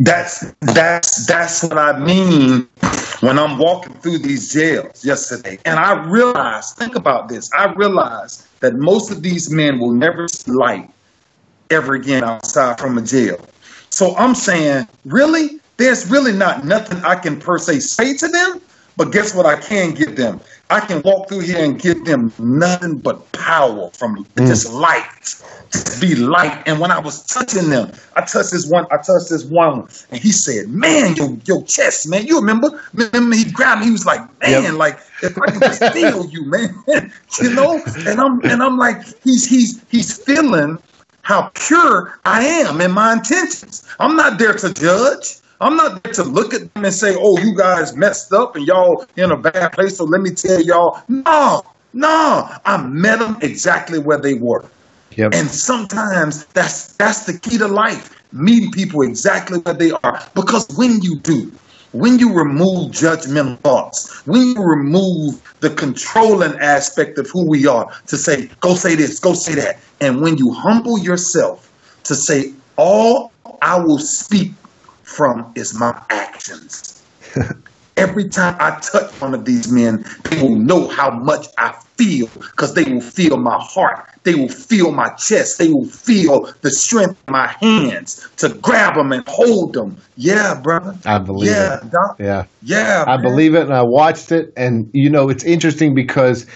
that's 0.00 0.52
that's 0.60 1.26
that's 1.26 1.62
what 1.62 1.78
I 1.78 1.98
mean 1.98 2.68
when 3.20 3.38
I'm 3.38 3.58
walking 3.58 3.92
through 3.94 4.18
these 4.18 4.52
jails 4.52 5.04
yesterday. 5.04 5.58
And 5.64 5.78
I 5.78 6.04
realized, 6.06 6.76
think 6.76 6.96
about 6.96 7.28
this. 7.28 7.50
I 7.52 7.72
realized 7.72 8.46
that 8.60 8.74
most 8.74 9.10
of 9.10 9.22
these 9.22 9.50
men 9.50 9.78
will 9.78 9.92
never 9.92 10.28
see 10.28 10.50
light 10.50 10.90
ever 11.70 11.94
again 11.94 12.24
outside 12.24 12.80
from 12.80 12.98
a 12.98 13.02
jail. 13.02 13.38
So 13.90 14.16
I'm 14.16 14.34
saying, 14.34 14.88
really? 15.04 15.60
There's 15.76 16.10
really 16.10 16.32
not 16.32 16.64
nothing 16.64 16.98
I 17.04 17.14
can 17.14 17.38
per 17.38 17.58
se 17.58 17.80
say 17.80 18.16
to 18.16 18.28
them, 18.28 18.60
but 18.96 19.12
guess 19.12 19.34
what 19.34 19.46
I 19.46 19.56
can 19.56 19.94
give 19.94 20.16
them? 20.16 20.40
I 20.70 20.80
can 20.80 21.02
walk 21.02 21.28
through 21.28 21.40
here 21.40 21.64
and 21.64 21.80
give 21.80 22.04
them 22.04 22.32
nothing 22.38 22.98
but 22.98 23.30
power 23.32 23.90
from 23.90 24.24
mm. 24.24 24.46
just 24.46 24.72
light. 24.72 25.06
Just 25.70 26.00
be 26.00 26.14
light. 26.14 26.62
And 26.66 26.80
when 26.80 26.90
I 26.90 26.98
was 26.98 27.24
touching 27.26 27.70
them, 27.70 27.92
I 28.16 28.22
touched 28.22 28.52
this 28.52 28.70
one, 28.70 28.86
I 28.90 28.96
touched 28.96 29.30
this 29.30 29.44
one, 29.44 29.88
and 30.10 30.20
he 30.20 30.32
said, 30.32 30.68
Man, 30.68 31.14
your 31.16 31.36
your 31.44 31.62
chest, 31.64 32.08
man. 32.08 32.26
You 32.26 32.38
remember? 32.38 32.82
Remember 32.94 33.36
he 33.36 33.50
grabbed 33.50 33.80
me, 33.80 33.86
he 33.86 33.92
was 33.92 34.06
like, 34.06 34.20
Man, 34.40 34.62
yep. 34.62 34.74
like 34.74 34.98
if 35.22 35.38
I 35.38 35.50
could 35.50 35.62
just 35.62 35.92
feel 35.92 36.26
you, 36.26 36.44
man. 36.46 36.82
you 37.40 37.54
know? 37.54 37.82
And 38.06 38.20
I'm 38.20 38.40
and 38.44 38.62
I'm 38.62 38.76
like, 38.76 39.02
he's 39.22 39.48
he's 39.48 39.82
he's 39.90 40.22
feeling 40.22 40.78
how 41.22 41.50
pure 41.54 42.18
I 42.24 42.44
am 42.44 42.80
in 42.80 42.90
my 42.92 43.14
intentions. 43.14 43.86
I'm 44.00 44.16
not 44.16 44.38
there 44.38 44.54
to 44.54 44.72
judge. 44.74 45.38
I'm 45.62 45.76
not 45.76 46.02
there 46.02 46.12
to 46.14 46.24
look 46.24 46.52
at 46.54 46.74
them 46.74 46.84
and 46.84 46.92
say, 46.92 47.16
"Oh, 47.16 47.38
you 47.38 47.56
guys 47.56 47.96
messed 47.96 48.32
up 48.32 48.56
and 48.56 48.66
y'all 48.66 49.06
in 49.16 49.30
a 49.30 49.36
bad 49.36 49.72
place." 49.72 49.96
So 49.96 50.04
let 50.04 50.20
me 50.20 50.30
tell 50.30 50.60
y'all, 50.60 51.00
no, 51.08 51.62
no, 51.92 52.50
I 52.64 52.82
met 52.82 53.20
them 53.20 53.38
exactly 53.42 54.00
where 54.00 54.18
they 54.18 54.34
were. 54.34 54.64
Yep. 55.16 55.34
And 55.34 55.48
sometimes 55.48 56.46
that's 56.46 56.94
that's 56.94 57.26
the 57.26 57.38
key 57.38 57.58
to 57.58 57.68
life: 57.68 58.10
meeting 58.32 58.72
people 58.72 59.02
exactly 59.02 59.60
where 59.60 59.74
they 59.74 59.92
are. 60.02 60.20
Because 60.34 60.66
when 60.76 61.00
you 61.00 61.20
do, 61.20 61.52
when 61.92 62.18
you 62.18 62.32
remove 62.32 62.90
judgmental 62.90 63.58
thoughts, 63.60 64.26
when 64.26 64.42
you 64.42 64.62
remove 64.62 65.40
the 65.60 65.70
controlling 65.70 66.58
aspect 66.58 67.18
of 67.18 67.30
who 67.30 67.48
we 67.48 67.68
are, 67.68 67.86
to 68.08 68.16
say, 68.16 68.50
"Go 68.58 68.74
say 68.74 68.96
this, 68.96 69.20
go 69.20 69.34
say 69.34 69.54
that," 69.54 69.78
and 70.00 70.22
when 70.22 70.38
you 70.38 70.50
humble 70.52 70.98
yourself 70.98 71.70
to 72.04 72.16
say, 72.16 72.52
"All 72.76 73.30
I 73.60 73.78
will 73.78 73.98
speak 73.98 74.52
from 75.02 75.52
is 75.54 75.78
my 75.78 76.00
actions. 76.10 77.02
Every 77.96 78.28
time 78.28 78.56
I 78.58 78.80
touch 78.80 79.12
one 79.20 79.34
of 79.34 79.44
these 79.44 79.70
men, 79.70 80.04
people 80.24 80.56
know 80.56 80.88
how 80.88 81.10
much 81.10 81.46
I 81.58 81.74
feel 81.96 82.26
because 82.28 82.74
they 82.74 82.84
will 82.84 83.02
feel 83.02 83.36
my 83.36 83.58
heart. 83.60 84.08
They 84.24 84.34
will 84.34 84.48
feel 84.48 84.92
my 84.92 85.10
chest. 85.10 85.58
They 85.58 85.68
will 85.68 85.84
feel 85.84 86.52
the 86.62 86.70
strength 86.70 87.20
in 87.28 87.32
my 87.32 87.48
hands 87.60 88.26
to 88.38 88.48
grab 88.48 88.94
them 88.94 89.12
and 89.12 89.22
hold 89.28 89.74
them. 89.74 89.98
Yeah, 90.16 90.58
brother. 90.62 90.96
I 91.04 91.18
believe 91.18 91.50
yeah, 91.50 91.78
it. 91.78 91.90
Doc. 91.90 92.16
Yeah. 92.18 92.46
Yeah. 92.62 93.04
I 93.06 93.16
man. 93.16 93.22
believe 93.22 93.54
it 93.54 93.62
and 93.62 93.74
I 93.74 93.82
watched 93.82 94.32
it. 94.32 94.52
And, 94.56 94.88
you 94.94 95.10
know, 95.10 95.28
it's 95.28 95.44
interesting 95.44 95.94
because 95.94 96.46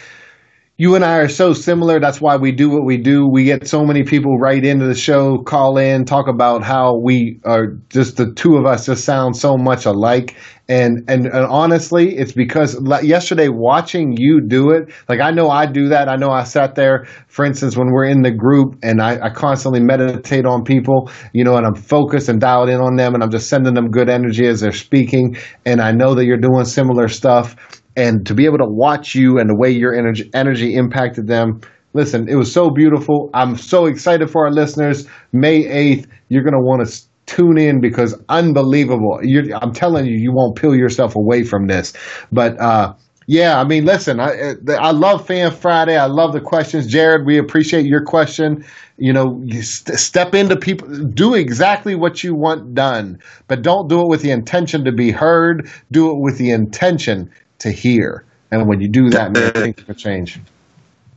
you 0.79 0.95
and 0.95 1.03
I 1.03 1.17
are 1.17 1.29
so 1.29 1.55
similar. 1.55 2.01
That's 2.01 2.21
why 2.21 2.37
we 2.37 2.53
do 2.53 2.69
what 2.69 2.85
we 2.85 2.99
do. 2.99 3.27
We 3.27 3.45
get 3.45 3.67
so 3.67 3.83
many 3.83 4.03
people 4.03 4.37
right 4.37 4.63
into 4.63 4.87
the 4.87 4.95
show, 4.95 5.39
call 5.39 5.79
in, 5.79 6.05
talk 6.05 6.29
about 6.29 6.63
how 6.63 6.99
we 7.03 7.41
are 7.45 7.79
just 7.89 8.19
the 8.19 8.31
two 8.35 8.57
of 8.57 8.67
us 8.67 8.85
just 8.85 9.05
sound 9.05 9.39
so 9.39 9.57
much 9.57 9.87
alike. 9.87 10.37
And, 10.69 11.03
and, 11.09 11.27
and 11.27 11.47
honestly, 11.47 12.19
it's 12.19 12.33
because 12.33 12.79
yesterday 13.03 13.49
watching 13.49 14.17
you 14.19 14.43
do 14.47 14.71
it, 14.71 14.93
like 15.09 15.21
I 15.21 15.31
know 15.31 15.49
I 15.49 15.65
do 15.65 15.89
that. 15.89 16.11
I 16.11 16.17
know 16.17 16.29
I 16.29 16.45
sat 16.45 16.75
there, 16.75 17.07
for 17.29 17.47
instance, 17.47 17.75
when 17.75 17.91
we're 17.91 18.05
in 18.05 18.21
the 18.21 18.33
group 18.33 18.77
and 18.83 19.01
I, 19.01 19.19
I 19.23 19.31
constantly 19.31 19.81
meditate 19.81 20.45
on 20.45 20.63
people, 20.63 21.11
you 21.33 21.43
know, 21.43 21.57
and 21.57 21.65
I'm 21.65 21.77
focused 21.77 22.29
and 22.29 22.39
dialed 22.39 22.69
in 22.69 22.81
on 22.81 22.97
them 22.97 23.15
and 23.15 23.23
I'm 23.23 23.31
just 23.31 23.49
sending 23.49 23.73
them 23.73 23.91
good 23.91 24.11
energy 24.11 24.47
as 24.47 24.61
they're 24.61 24.73
speaking. 24.73 25.37
And 25.65 25.81
I 25.81 25.93
know 25.93 26.15
that 26.17 26.27
you're 26.27 26.37
doing 26.37 26.67
similar 26.67 27.09
stuff 27.09 27.57
and 27.97 28.27
to 28.27 28.35
be 28.35 28.45
able 28.45 28.59
to 28.59 28.69
watch 28.69 29.15
you 29.15 29.39
and 29.39 29.49
the 29.49 29.57
way 29.57 29.71
your 29.71 29.95
energy 29.95 30.31
energy 30.35 30.75
impacted 30.75 31.27
them 31.27 31.61
listen 31.95 32.29
it 32.29 32.37
was 32.37 32.53
so 32.53 32.71
beautiful 32.71 33.31
i'm 33.35 33.57
so 33.57 33.87
excited 33.87 34.31
for 34.31 34.45
our 34.45 34.53
listeners 34.53 35.07
may 35.33 35.65
8th 35.65 36.07
you're 36.29 36.43
going 36.43 36.53
to 36.53 36.61
want 36.61 36.87
to 36.87 37.03
tune 37.27 37.59
in 37.59 37.81
because 37.81 38.15
unbelievable 38.29 39.19
you're, 39.23 39.45
i'm 39.63 39.73
telling 39.73 40.07
you 40.07 40.17
you 40.17 40.33
won't 40.33 40.57
peel 40.57 40.75
yourself 40.75 41.17
away 41.17 41.43
from 41.43 41.67
this 41.67 41.93
but 42.31 42.61
uh, 42.61 42.93
yeah, 43.29 43.59
I 43.59 43.65
mean, 43.65 43.85
listen, 43.85 44.21
I 44.21 44.55
I 44.79 44.93
love 44.93 45.27
Fan 45.27 45.51
Friday. 45.51 45.97
I 45.97 46.07
love 46.07 46.33
the 46.33 46.41
questions, 46.41 46.87
Jared. 46.87 47.27
We 47.27 47.39
appreciate 47.39 47.85
your 47.85 48.05
question. 48.05 48.65
You 48.99 49.13
know, 49.13 49.43
you 49.45 49.63
st- 49.63 49.99
step 49.99 50.35
into 50.35 50.57
people, 50.57 50.89
do 51.13 51.35
exactly 51.35 51.97
what 51.97 52.23
you 52.23 52.35
want 52.35 52.75
done, 52.75 53.19
but 53.49 53.63
don't 53.63 53.89
do 53.89 54.01
it 54.01 54.09
with 54.09 54.23
the 54.23 54.31
intention 54.31 54.85
to 54.85 54.93
be 54.93 55.11
heard. 55.11 55.69
Do 55.91 56.11
it 56.11 56.19
with 56.21 56.39
the 56.39 56.51
intention 56.51 57.29
to 57.61 57.71
hear. 57.71 58.25
And 58.51 58.69
when 58.69 58.81
you 58.81 58.89
do 58.89 59.11
that, 59.11 59.33
man, 59.33 59.53
things 59.53 59.87
will 59.87 59.95
change. 59.95 60.39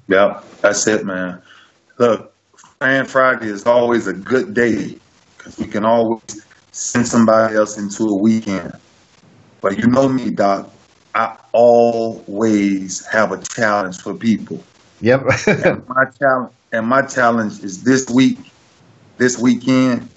Yep, 0.07 0.43
that's 0.61 0.87
it, 0.87 1.05
man. 1.05 1.41
Look, 1.99 2.33
Fan 2.79 3.05
Friday 3.05 3.47
is 3.47 3.65
always 3.65 4.07
a 4.07 4.13
good 4.13 4.53
day 4.53 4.99
because 5.37 5.57
we 5.57 5.65
can 5.67 5.85
always 5.85 6.45
send 6.71 7.07
somebody 7.07 7.55
else 7.55 7.77
into 7.77 8.03
a 8.05 8.17
weekend. 8.17 8.73
But 9.61 9.77
you 9.77 9.87
know 9.87 10.07
me, 10.09 10.31
Doc. 10.31 10.71
I 11.13 11.37
always 11.51 13.05
have 13.07 13.31
a 13.31 13.41
challenge 13.55 13.97
for 14.01 14.13
people. 14.13 14.63
Yep. 15.01 15.21
and 15.47 15.87
my 15.87 16.05
challenge 16.19 16.53
and 16.71 16.87
my 16.87 17.01
challenge 17.01 17.63
is 17.63 17.83
this 17.83 18.07
week, 18.09 18.39
this 19.17 19.37
weekend, 19.39 20.09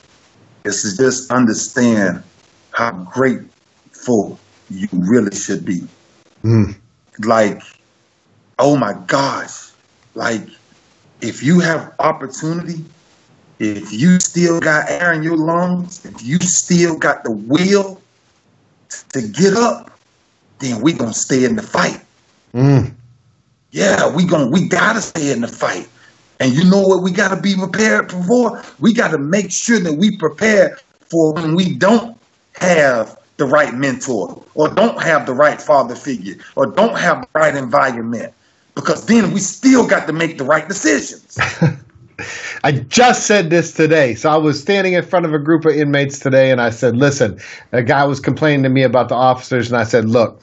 is 0.64 0.82
to 0.82 1.02
just 1.02 1.30
understand 1.32 2.22
how 2.70 2.92
grateful 2.92 4.38
you 4.70 4.88
really 4.92 5.34
should 5.34 5.64
be. 5.64 5.80
Mm. 6.42 6.76
Like, 7.24 7.62
oh 8.58 8.76
my 8.76 8.94
gosh. 9.06 9.70
Like, 10.14 10.42
if 11.20 11.42
you 11.42 11.60
have 11.60 11.94
opportunity, 11.98 12.84
if 13.58 13.92
you 13.92 14.18
still 14.20 14.60
got 14.60 14.90
air 14.90 15.12
in 15.12 15.22
your 15.22 15.36
lungs, 15.36 16.04
if 16.04 16.22
you 16.22 16.38
still 16.40 16.98
got 16.98 17.24
the 17.24 17.30
will 17.30 18.00
to 19.10 19.28
get 19.28 19.54
up, 19.54 19.90
then 20.58 20.80
we 20.80 20.92
gonna 20.92 21.14
stay 21.14 21.44
in 21.44 21.56
the 21.56 21.62
fight. 21.62 22.00
Mm. 22.54 22.92
Yeah, 23.70 24.14
we 24.14 24.26
gonna 24.26 24.50
we 24.50 24.68
gotta 24.68 25.00
stay 25.00 25.32
in 25.32 25.40
the 25.40 25.48
fight. 25.48 25.88
And 26.40 26.52
you 26.52 26.68
know 26.68 26.82
what 26.82 27.02
we 27.02 27.12
gotta 27.12 27.40
be 27.40 27.54
prepared 27.56 28.10
for? 28.10 28.62
We 28.80 28.92
gotta 28.92 29.18
make 29.18 29.50
sure 29.50 29.78
that 29.78 29.94
we 29.94 30.16
prepare 30.16 30.78
for 31.00 31.32
when 31.34 31.54
we 31.54 31.74
don't 31.74 32.18
have 32.54 33.16
the 33.36 33.44
right 33.44 33.74
mentor 33.74 34.42
or 34.54 34.68
don't 34.68 35.02
have 35.02 35.26
the 35.26 35.32
right 35.32 35.60
father 35.60 35.94
figure 35.94 36.34
or 36.56 36.66
don't 36.66 36.98
have 36.98 37.22
the 37.22 37.28
right 37.38 37.56
environment 37.56 38.32
because 38.74 39.06
then 39.06 39.32
we 39.32 39.40
still 39.40 39.86
got 39.86 40.06
to 40.06 40.12
make 40.12 40.38
the 40.38 40.44
right 40.44 40.68
decisions. 40.68 41.38
I 42.64 42.72
just 42.72 43.26
said 43.26 43.50
this 43.50 43.72
today. 43.72 44.14
So 44.14 44.30
I 44.30 44.36
was 44.36 44.60
standing 44.60 44.92
in 44.92 45.02
front 45.02 45.26
of 45.26 45.34
a 45.34 45.38
group 45.38 45.64
of 45.64 45.74
inmates 45.74 46.18
today 46.18 46.50
and 46.50 46.60
I 46.60 46.70
said, 46.70 46.96
listen, 46.96 47.40
a 47.72 47.82
guy 47.82 48.04
was 48.04 48.20
complaining 48.20 48.62
to 48.62 48.68
me 48.68 48.82
about 48.82 49.08
the 49.08 49.14
officers 49.14 49.70
and 49.70 49.80
I 49.80 49.84
said, 49.84 50.08
look, 50.08 50.42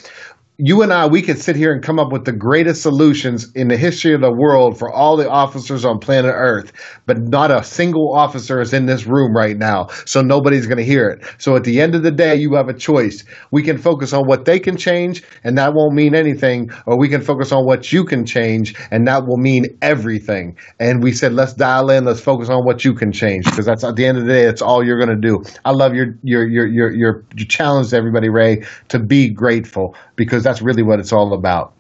you 0.61 0.81
and 0.81 0.91
I, 0.91 1.07
we 1.07 1.21
could 1.21 1.39
sit 1.39 1.55
here 1.55 1.71
and 1.71 1.81
come 1.81 1.99
up 1.99 2.11
with 2.11 2.25
the 2.25 2.33
greatest 2.33 2.81
solutions 2.81 3.49
in 3.53 3.69
the 3.69 3.77
history 3.77 4.13
of 4.13 4.19
the 4.19 4.31
world 4.31 4.77
for 4.77 4.91
all 4.91 5.15
the 5.15 5.29
officers 5.29 5.85
on 5.85 5.99
planet 5.99 6.33
Earth, 6.35 6.73
but 7.05 7.17
not 7.17 7.49
a 7.49 7.63
single 7.63 8.13
officer 8.13 8.59
is 8.59 8.73
in 8.73 8.85
this 8.85 9.05
room 9.05 9.33
right 9.33 9.57
now, 9.57 9.87
so 10.05 10.21
nobody's 10.21 10.67
going 10.67 10.77
to 10.77 10.83
hear 10.83 11.07
it. 11.07 11.25
So 11.37 11.55
at 11.55 11.63
the 11.63 11.79
end 11.79 11.95
of 11.95 12.03
the 12.03 12.11
day, 12.11 12.35
you 12.35 12.55
have 12.55 12.67
a 12.67 12.73
choice. 12.73 13.23
We 13.51 13.63
can 13.63 13.77
focus 13.77 14.11
on 14.11 14.27
what 14.27 14.43
they 14.43 14.59
can 14.59 14.75
change, 14.75 15.23
and 15.45 15.57
that 15.57 15.73
won't 15.73 15.95
mean 15.95 16.13
anything, 16.13 16.69
or 16.85 16.99
we 16.99 17.07
can 17.07 17.21
focus 17.21 17.53
on 17.53 17.65
what 17.65 17.93
you 17.93 18.03
can 18.03 18.25
change, 18.25 18.75
and 18.91 19.07
that 19.07 19.25
will 19.25 19.37
mean 19.37 19.65
everything. 19.81 20.57
And 20.77 21.01
we 21.01 21.13
said, 21.13 21.31
let's 21.31 21.53
dial 21.53 21.89
in, 21.89 22.03
let's 22.03 22.19
focus 22.19 22.49
on 22.49 22.65
what 22.65 22.83
you 22.83 22.93
can 22.93 23.13
change, 23.13 23.45
because 23.45 23.65
that's 23.65 23.85
at 23.85 23.95
the 23.95 24.05
end 24.05 24.17
of 24.17 24.25
the 24.25 24.33
day, 24.33 24.43
that's 24.43 24.61
all 24.61 24.85
you're 24.85 24.99
going 24.99 25.21
to 25.21 25.27
do. 25.27 25.41
I 25.63 25.71
love 25.71 25.93
your 25.93 26.15
your 26.23 26.45
your 26.45 26.67
your 26.67 26.91
your, 26.91 27.23
your 27.37 27.47
challenge 27.47 27.91
to 27.91 27.95
everybody, 27.95 28.27
Ray, 28.27 28.65
to 28.89 28.99
be 28.99 29.29
grateful 29.29 29.95
because 30.17 30.43
that's 30.49 30.63
really 30.63 30.81
what 30.81 30.99
it's 30.99 31.13
all 31.13 31.33
about. 31.33 31.73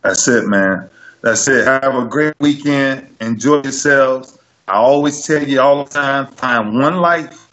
That's 0.00 0.26
it, 0.26 0.46
man. 0.46 0.88
That's 1.20 1.46
it. 1.48 1.66
Have 1.66 1.94
a 1.94 2.06
great 2.06 2.32
weekend. 2.40 3.14
Enjoy 3.20 3.60
yourselves. 3.62 4.38
I 4.68 4.76
always 4.76 5.26
tell 5.26 5.46
you 5.46 5.60
all 5.60 5.84
the 5.84 5.90
time 5.90 6.28
find 6.28 6.78
one 6.78 6.96
life 6.96 7.46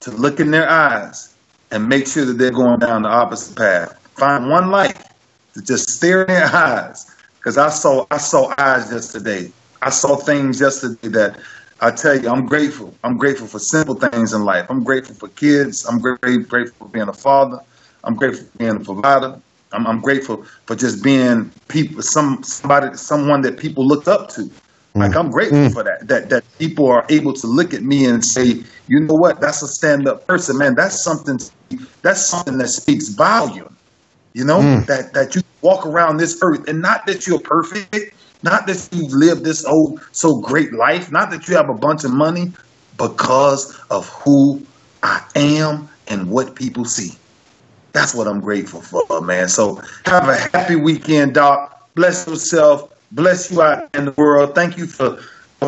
to 0.00 0.10
look 0.10 0.38
in 0.38 0.50
their 0.50 0.68
eyes 0.68 1.34
and 1.70 1.88
make 1.88 2.06
sure 2.06 2.26
that 2.26 2.34
they're 2.34 2.50
going 2.50 2.78
down 2.78 3.04
the 3.04 3.08
opposite 3.08 3.56
path. 3.56 3.98
Find 4.18 4.50
one 4.50 4.70
life 4.70 5.02
to 5.54 5.62
just 5.62 5.88
stare 5.88 6.24
in 6.24 6.28
their 6.28 6.54
eyes. 6.54 7.10
Because 7.38 7.56
I 7.56 7.70
saw 7.70 8.04
I 8.10 8.18
saw 8.18 8.52
eyes 8.58 8.92
yesterday. 8.92 9.50
I 9.80 9.88
saw 9.88 10.16
things 10.16 10.60
yesterday 10.60 11.08
that 11.08 11.40
I 11.80 11.90
tell 11.90 12.20
you, 12.20 12.28
I'm 12.28 12.44
grateful. 12.44 12.94
I'm 13.02 13.16
grateful 13.16 13.46
for 13.46 13.60
simple 13.60 13.94
things 13.94 14.34
in 14.34 14.44
life. 14.44 14.66
I'm 14.68 14.84
grateful 14.84 15.14
for 15.14 15.28
kids. 15.28 15.86
I'm 15.86 16.00
grateful 16.00 16.66
for 16.86 16.88
being 16.88 17.08
a 17.08 17.14
father. 17.14 17.60
I'm 18.04 18.14
grateful 18.14 18.44
for 18.44 18.58
being 18.58 18.76
a 18.76 18.80
provider. 18.80 19.40
I'm, 19.76 19.86
I'm 19.86 20.00
grateful 20.00 20.44
for 20.66 20.74
just 20.74 21.04
being 21.04 21.50
people, 21.68 22.02
some 22.02 22.42
somebody, 22.42 22.96
someone 22.96 23.42
that 23.42 23.58
people 23.58 23.86
looked 23.86 24.08
up 24.08 24.30
to. 24.30 24.50
Like 24.94 25.14
I'm 25.14 25.30
grateful 25.30 25.58
mm. 25.58 25.72
for 25.74 25.84
that. 25.84 26.08
That 26.08 26.30
that 26.30 26.44
people 26.58 26.90
are 26.90 27.04
able 27.10 27.34
to 27.34 27.46
look 27.46 27.74
at 27.74 27.82
me 27.82 28.06
and 28.06 28.24
say, 28.24 28.62
you 28.88 29.00
know 29.00 29.14
what, 29.14 29.42
that's 29.42 29.62
a 29.62 29.68
stand 29.68 30.08
up 30.08 30.26
person, 30.26 30.56
man. 30.56 30.74
That's 30.74 31.04
something. 31.04 31.38
That's 32.00 32.24
something 32.24 32.56
that 32.56 32.68
speaks 32.68 33.08
volume. 33.08 33.76
You 34.32 34.44
know 34.44 34.60
mm. 34.60 34.86
that 34.86 35.12
that 35.12 35.34
you 35.34 35.42
walk 35.60 35.84
around 35.84 36.16
this 36.16 36.38
earth, 36.42 36.66
and 36.66 36.80
not 36.80 37.06
that 37.06 37.26
you're 37.26 37.40
perfect, 37.40 38.14
not 38.42 38.66
that 38.66 38.88
you 38.90 39.06
live 39.08 39.44
this 39.44 39.66
old 39.66 40.00
so 40.12 40.40
great 40.40 40.72
life, 40.72 41.12
not 41.12 41.30
that 41.30 41.46
you 41.46 41.56
have 41.56 41.68
a 41.68 41.74
bunch 41.74 42.04
of 42.04 42.12
money, 42.12 42.52
because 42.96 43.78
of 43.90 44.08
who 44.08 44.62
I 45.02 45.22
am 45.34 45.90
and 46.08 46.30
what 46.30 46.54
people 46.54 46.86
see. 46.86 47.12
That's 47.96 48.14
what 48.14 48.28
I'm 48.28 48.40
grateful 48.40 48.82
for, 48.82 49.22
man. 49.22 49.48
So 49.48 49.80
have 50.04 50.28
a 50.28 50.36
happy 50.36 50.76
weekend, 50.76 51.32
Doc. 51.32 51.88
Bless 51.94 52.26
yourself. 52.26 52.92
Bless 53.12 53.50
you 53.50 53.62
out 53.62 53.88
in 53.94 54.04
the 54.04 54.12
world. 54.18 54.54
Thank 54.54 54.76
you 54.76 54.86
for 54.86 55.18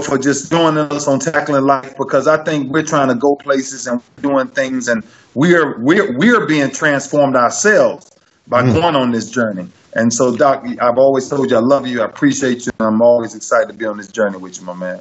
for 0.03 0.19
just 0.19 0.51
joining 0.51 0.93
us 0.93 1.09
on 1.09 1.21
tackling 1.21 1.65
life 1.65 1.95
because 1.97 2.29
I 2.29 2.45
think 2.45 2.71
we're 2.71 2.85
trying 2.85 3.09
to 3.09 3.15
go 3.15 3.35
places 3.37 3.87
and 3.87 4.03
doing 4.21 4.49
things 4.49 4.89
and 4.89 5.03
we're 5.33 5.81
we're 5.81 6.19
we're 6.19 6.47
being 6.47 6.71
transformed 6.71 7.35
ourselves 7.35 8.11
by 8.47 8.63
mm. 8.63 8.75
going 8.75 8.95
on 8.95 9.11
this 9.11 9.31
journey. 9.31 9.67
And 9.95 10.13
so, 10.13 10.37
Doc, 10.37 10.67
I've 10.83 10.99
always 10.99 11.31
told 11.31 11.51
you 11.51 11.57
I 11.57 11.61
love 11.61 11.87
you. 11.87 12.03
I 12.03 12.05
appreciate 12.05 12.67
you. 12.67 12.73
And 12.79 12.89
I'm 12.89 13.01
always 13.01 13.35
excited 13.35 13.69
to 13.69 13.73
be 13.73 13.87
on 13.87 13.97
this 13.97 14.09
journey 14.09 14.37
with 14.37 14.59
you, 14.61 14.67
my 14.67 14.75
man. 14.75 15.01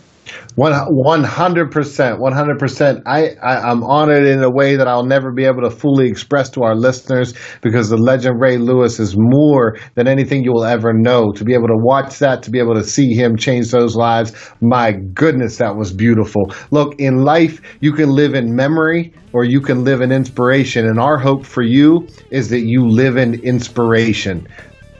One 0.55 1.23
hundred 1.23 1.71
percent, 1.71 2.19
one 2.19 2.33
hundred 2.33 2.59
percent. 2.59 3.03
I 3.05 3.35
I'm 3.41 3.83
honored 3.83 4.25
in 4.25 4.43
a 4.43 4.49
way 4.49 4.75
that 4.75 4.87
I'll 4.87 5.05
never 5.05 5.31
be 5.31 5.45
able 5.45 5.61
to 5.61 5.69
fully 5.69 6.07
express 6.07 6.49
to 6.51 6.63
our 6.63 6.75
listeners 6.75 7.33
because 7.61 7.89
the 7.89 7.97
legend 7.97 8.41
Ray 8.41 8.57
Lewis 8.57 8.99
is 8.99 9.15
more 9.17 9.77
than 9.95 10.07
anything 10.07 10.43
you 10.43 10.51
will 10.51 10.65
ever 10.65 10.93
know. 10.93 11.31
To 11.33 11.43
be 11.43 11.53
able 11.53 11.67
to 11.67 11.77
watch 11.77 12.19
that, 12.19 12.43
to 12.43 12.51
be 12.51 12.59
able 12.59 12.75
to 12.75 12.83
see 12.83 13.13
him 13.13 13.37
change 13.37 13.71
those 13.71 13.95
lives, 13.95 14.33
my 14.61 14.93
goodness, 15.13 15.57
that 15.57 15.75
was 15.75 15.93
beautiful. 15.93 16.51
Look, 16.71 16.99
in 16.99 17.23
life, 17.23 17.61
you 17.79 17.93
can 17.93 18.09
live 18.09 18.33
in 18.33 18.55
memory 18.55 19.13
or 19.33 19.43
you 19.43 19.61
can 19.61 19.83
live 19.83 20.01
in 20.01 20.11
inspiration, 20.11 20.87
and 20.87 20.99
our 20.99 21.17
hope 21.17 21.45
for 21.45 21.61
you 21.61 22.07
is 22.31 22.49
that 22.49 22.61
you 22.61 22.87
live 22.87 23.17
in 23.17 23.35
inspiration. 23.43 24.47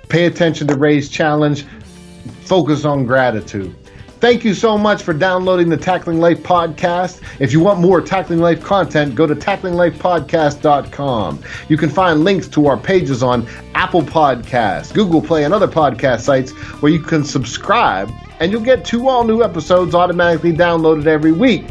Pay 0.10 0.26
attention 0.26 0.68
to 0.68 0.76
Ray's 0.76 1.10
challenge. 1.10 1.66
Focus 2.44 2.86
on 2.86 3.06
gratitude. 3.06 3.76
Thank 4.20 4.44
you 4.44 4.56
so 4.56 4.80
much 4.80 5.04
for 5.04 5.14
downloading 5.14 5.70
the 5.70 5.78
Tackling 5.78 6.20
Life 6.20 6.40
podcast. 6.40 7.22
If 7.40 7.54
you 7.54 7.60
want 7.60 7.80
more 7.80 8.02
Tackling 8.02 8.40
Life 8.40 8.64
content, 8.64 9.14
go 9.14 9.28
to 9.28 9.36
tacklinglifepodcast.com. 9.36 11.44
You 11.70 11.78
can 11.78 11.92
find 11.92 12.24
links 12.24 12.48
to 12.48 12.66
our 12.66 12.78
pages 12.78 13.22
on 13.22 13.48
Apple 13.76 14.02
Podcasts, 14.02 14.92
Google 14.92 15.22
Play, 15.22 15.44
and 15.44 15.54
other 15.54 15.68
podcast 15.68 16.22
sites 16.22 16.50
where 16.82 16.92
you 16.92 17.00
can 17.00 17.24
subscribe, 17.24 18.10
and 18.40 18.52
you'll 18.52 18.62
get 18.62 18.84
two 18.84 19.08
all 19.08 19.24
new 19.24 19.44
episodes 19.44 19.94
automatically 19.94 20.52
downloaded 20.52 21.06
every 21.06 21.32
week. 21.32 21.66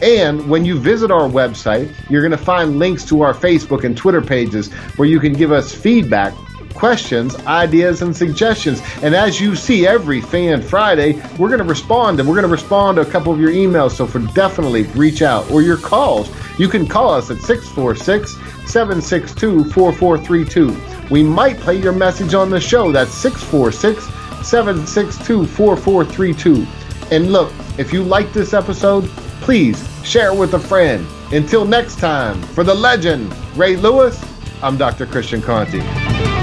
And 0.00 0.48
when 0.48 0.64
you 0.64 0.78
visit 0.78 1.10
our 1.10 1.28
website, 1.28 1.92
you're 2.08 2.22
going 2.22 2.30
to 2.30 2.38
find 2.38 2.78
links 2.78 3.04
to 3.06 3.22
our 3.22 3.34
Facebook 3.34 3.82
and 3.82 3.96
Twitter 3.96 4.22
pages 4.22 4.72
where 4.96 5.08
you 5.08 5.18
can 5.18 5.32
give 5.32 5.50
us 5.50 5.74
feedback 5.74 6.32
questions, 6.78 7.34
ideas, 7.46 8.02
and 8.02 8.16
suggestions. 8.16 8.80
And 9.02 9.14
as 9.14 9.40
you 9.40 9.56
see 9.56 9.86
every 9.86 10.20
Fan 10.20 10.62
Friday, 10.62 11.20
we're 11.36 11.48
going 11.48 11.58
to 11.58 11.64
respond 11.64 12.20
and 12.20 12.28
we're 12.28 12.36
going 12.36 12.46
to 12.46 12.52
respond 12.52 12.96
to 12.96 13.02
a 13.02 13.10
couple 13.10 13.32
of 13.32 13.40
your 13.40 13.50
emails. 13.50 13.96
So 13.96 14.06
for 14.06 14.20
definitely 14.20 14.84
reach 14.94 15.20
out 15.20 15.50
or 15.50 15.60
your 15.60 15.76
calls. 15.76 16.30
You 16.56 16.68
can 16.68 16.86
call 16.86 17.12
us 17.14 17.30
at 17.30 17.38
646 17.38 18.32
762 18.70 19.64
4432. 19.72 21.08
We 21.10 21.22
might 21.22 21.58
play 21.58 21.80
your 21.80 21.92
message 21.92 22.34
on 22.34 22.48
the 22.48 22.60
show. 22.60 22.92
That's 22.92 23.12
646 23.12 24.04
762 24.46 25.46
4432. 25.46 26.66
And 27.10 27.32
look, 27.32 27.52
if 27.76 27.92
you 27.92 28.04
like 28.04 28.32
this 28.32 28.54
episode, 28.54 29.04
please 29.40 29.84
share 30.04 30.32
it 30.32 30.38
with 30.38 30.54
a 30.54 30.60
friend. 30.60 31.06
Until 31.32 31.64
next 31.64 31.98
time, 31.98 32.40
for 32.42 32.62
the 32.62 32.74
legend, 32.74 33.34
Ray 33.56 33.76
Lewis, 33.76 34.22
I'm 34.62 34.76
Dr. 34.76 35.06
Christian 35.06 35.42
Conte. 35.42 36.37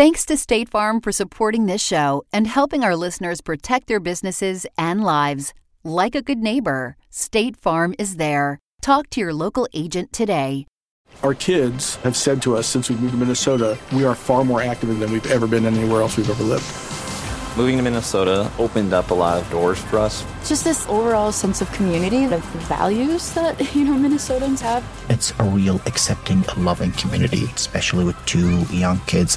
Thanks 0.00 0.24
to 0.24 0.38
State 0.38 0.70
Farm 0.70 1.02
for 1.02 1.12
supporting 1.12 1.66
this 1.66 1.82
show 1.82 2.24
and 2.32 2.46
helping 2.46 2.82
our 2.82 2.96
listeners 2.96 3.42
protect 3.42 3.86
their 3.86 4.00
businesses 4.00 4.64
and 4.78 5.04
lives. 5.04 5.52
Like 5.84 6.14
a 6.14 6.22
good 6.22 6.38
neighbor, 6.38 6.96
State 7.10 7.54
Farm 7.54 7.94
is 7.98 8.16
there. 8.16 8.60
Talk 8.80 9.10
to 9.10 9.20
your 9.20 9.34
local 9.34 9.68
agent 9.74 10.10
today. 10.10 10.66
Our 11.22 11.34
kids 11.34 11.96
have 11.96 12.16
said 12.16 12.40
to 12.44 12.56
us 12.56 12.66
since 12.66 12.88
we 12.88 12.96
moved 12.96 13.12
to 13.12 13.18
Minnesota, 13.18 13.78
we 13.92 14.06
are 14.06 14.14
far 14.14 14.42
more 14.42 14.62
active 14.62 14.98
than 14.98 15.12
we've 15.12 15.30
ever 15.30 15.46
been 15.46 15.66
anywhere 15.66 16.00
else 16.00 16.16
we've 16.16 16.30
ever 16.30 16.44
lived. 16.44 16.64
Moving 17.58 17.76
to 17.76 17.82
Minnesota 17.82 18.50
opened 18.58 18.94
up 18.94 19.10
a 19.10 19.14
lot 19.14 19.36
of 19.36 19.50
doors 19.50 19.78
for 19.80 19.98
us. 19.98 20.24
Just 20.48 20.64
this 20.64 20.86
overall 20.88 21.30
sense 21.30 21.60
of 21.60 21.70
community, 21.72 22.24
of 22.24 22.42
values 22.70 23.34
that, 23.34 23.74
you 23.74 23.84
know, 23.84 24.08
Minnesotans 24.08 24.60
have. 24.60 24.82
It's 25.10 25.34
a 25.38 25.44
real 25.44 25.78
accepting, 25.84 26.42
loving 26.56 26.92
community, 26.92 27.44
especially 27.54 28.06
with 28.06 28.16
two 28.24 28.62
young 28.74 28.98
kids 29.00 29.36